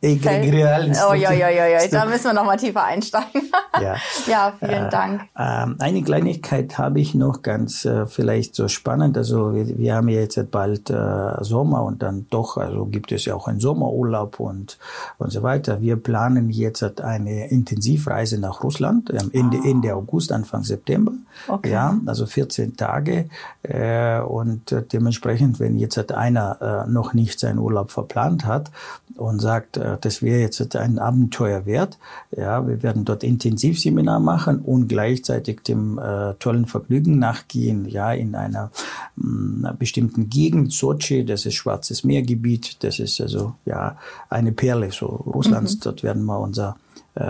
Egregial. 0.04 0.92
Oh, 1.10 1.14
ja, 1.14 1.32
ja, 1.32 1.50
ja, 1.50 1.66
ja. 1.66 1.88
Da 1.90 2.06
müssen 2.06 2.26
wir 2.26 2.34
noch 2.34 2.44
mal 2.44 2.58
tiefer 2.58 2.84
einsteigen. 2.84 3.50
ja. 3.82 3.96
ja, 4.28 4.54
vielen 4.60 4.86
äh, 4.86 4.90
Dank. 4.90 5.22
Äh, 5.36 5.66
eine 5.80 6.04
Kleinigkeit 6.04 6.78
habe 6.78 7.00
ich 7.00 7.16
noch 7.16 7.42
ganz 7.42 7.86
äh, 7.86 8.06
vielleicht 8.06 8.54
so 8.54 8.68
spannend. 8.68 9.18
Also 9.18 9.54
wir, 9.54 9.78
wir 9.78 9.96
haben 9.96 10.10
ja 10.10 10.20
jetzt 10.20 10.52
bald 10.52 10.90
äh, 10.90 11.42
Sommer 11.42 11.84
und 11.84 12.04
dann 12.04 12.28
doch, 12.30 12.58
also 12.58 12.86
gibt 12.86 13.14
es 13.14 13.24
ja 13.24 13.34
auch 13.34 13.48
einen 13.48 13.62
Sommerurlaub 13.62 14.42
und 14.42 14.78
und 15.18 15.32
so 15.32 15.42
weiter. 15.42 15.82
Wir 15.82 15.96
planen 15.96 16.50
jetzt 16.50 17.02
eine 17.02 17.50
Intensivreise 17.50 18.40
nach 18.40 18.62
Russland 18.62 19.10
ähm, 19.10 19.30
Ende, 19.32 19.60
oh. 19.64 19.70
Ende 19.70 19.96
August, 19.96 20.34
Anfang 20.34 20.64
September. 20.64 21.14
Okay. 21.48 21.72
Ja, 21.72 21.98
also 22.06 22.26
14 22.26 22.76
Tage 22.76 23.30
äh, 23.64 24.20
und 24.20 24.72
äh, 24.72 24.84
dementsprechend, 24.84 25.60
wenn 25.60 25.78
jetzt 25.78 26.12
einer 26.12 26.86
äh, 26.88 26.90
noch 26.90 27.14
nicht 27.14 27.40
seinen 27.40 27.60
Urlaub 27.60 27.92
verplant 27.92 28.46
hat 28.46 28.72
und 29.16 29.42
sagt, 29.42 29.80
das 30.00 30.22
wäre 30.22 30.40
jetzt 30.40 30.76
ein 30.76 31.00
Abenteuer 31.00 31.66
wert. 31.66 31.98
Ja, 32.32 32.68
wir 32.68 32.84
werden 32.84 33.06
dort 33.06 33.24
Intensivseminar 33.24 34.20
machen 34.20 34.60
und 34.60 34.88
gleichzeitig 34.88 35.62
dem 35.62 35.98
äh, 35.98 36.34
tollen 36.36 36.66
Vergnügen 36.66 37.20
nachgehen, 37.20 37.88
ja, 37.88 38.14
in 38.14 38.36
einer 38.36 38.72
mh, 39.16 39.72
mm, 39.72 39.78
bestimmten 39.78 40.30
Gegend, 40.30 40.72
Sochi, 40.72 41.26
das 41.26 41.46
ist 41.46 41.56
Schwarzes 41.56 42.04
Meergebiet, 42.04 42.84
das 42.84 43.00
ist 43.00 43.20
also 43.22 43.56
ja 43.66 43.98
eine 44.30 44.52
Perle 44.52 44.92
so 44.92 45.08
Russlands. 45.08 45.76
Mhm. 45.76 45.80
Dort 45.82 46.04
werden 46.04 46.26
wir 46.26 46.40
unser 46.40 46.78
äh, 47.16 47.22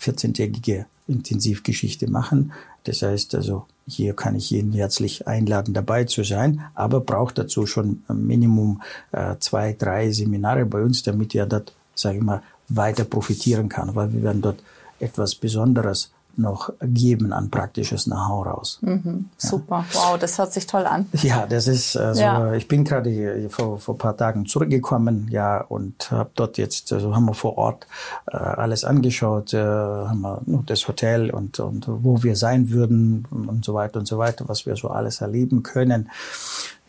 14-tägige 0.00 0.86
Intensivgeschichte 1.06 2.10
machen. 2.10 2.52
Das 2.84 3.02
heißt 3.02 3.34
also, 3.34 3.66
hier 3.86 4.14
kann 4.14 4.36
ich 4.36 4.50
jeden 4.50 4.72
herzlich 4.72 5.26
einladen, 5.26 5.74
dabei 5.74 6.04
zu 6.04 6.22
sein, 6.22 6.62
aber 6.74 7.00
braucht 7.00 7.38
dazu 7.38 7.66
schon 7.66 8.02
Minimum 8.08 8.82
äh, 9.12 9.36
zwei, 9.40 9.72
drei 9.72 10.10
Seminare 10.10 10.66
bei 10.66 10.82
uns, 10.82 11.02
damit 11.02 11.34
ihr 11.34 11.46
dort 11.46 11.74
sage 11.98 12.18
ich 12.18 12.22
mal, 12.22 12.42
weiter 12.68 13.04
profitieren 13.04 13.68
kann, 13.68 13.94
weil 13.94 14.12
wir 14.12 14.22
werden 14.22 14.42
dort 14.42 14.62
etwas 15.00 15.34
Besonderes 15.34 16.10
noch 16.38 16.72
geben 16.80 17.32
an 17.32 17.50
praktisches 17.50 18.04
Know-how 18.04 18.46
raus. 18.46 18.78
Mhm, 18.80 19.28
super, 19.36 19.84
ja. 19.92 20.00
wow, 20.00 20.18
das 20.18 20.38
hört 20.38 20.52
sich 20.52 20.66
toll 20.66 20.86
an. 20.86 21.06
Ja, 21.12 21.46
das 21.46 21.66
ist 21.66 21.96
also, 21.96 22.20
ja. 22.20 22.54
ich 22.54 22.68
bin 22.68 22.84
gerade 22.84 23.48
vor, 23.50 23.78
vor 23.78 23.98
paar 23.98 24.16
Tagen 24.16 24.46
zurückgekommen, 24.46 25.26
ja, 25.30 25.60
und 25.60 26.10
habe 26.12 26.30
dort 26.36 26.56
jetzt, 26.56 26.92
also 26.92 27.14
haben 27.14 27.26
wir 27.26 27.34
vor 27.34 27.58
Ort 27.58 27.86
äh, 28.30 28.36
alles 28.36 28.84
angeschaut, 28.84 29.52
äh, 29.52 29.58
haben 29.58 30.20
wir 30.20 30.42
das 30.64 30.86
Hotel 30.86 31.30
und, 31.30 31.58
und 31.58 31.86
wo 31.88 32.22
wir 32.22 32.36
sein 32.36 32.70
würden 32.70 33.26
und 33.30 33.64
so 33.64 33.74
weiter 33.74 33.98
und 33.98 34.06
so 34.06 34.18
weiter, 34.18 34.44
was 34.48 34.64
wir 34.64 34.76
so 34.76 34.88
alles 34.88 35.20
erleben 35.20 35.64
können. 35.64 36.08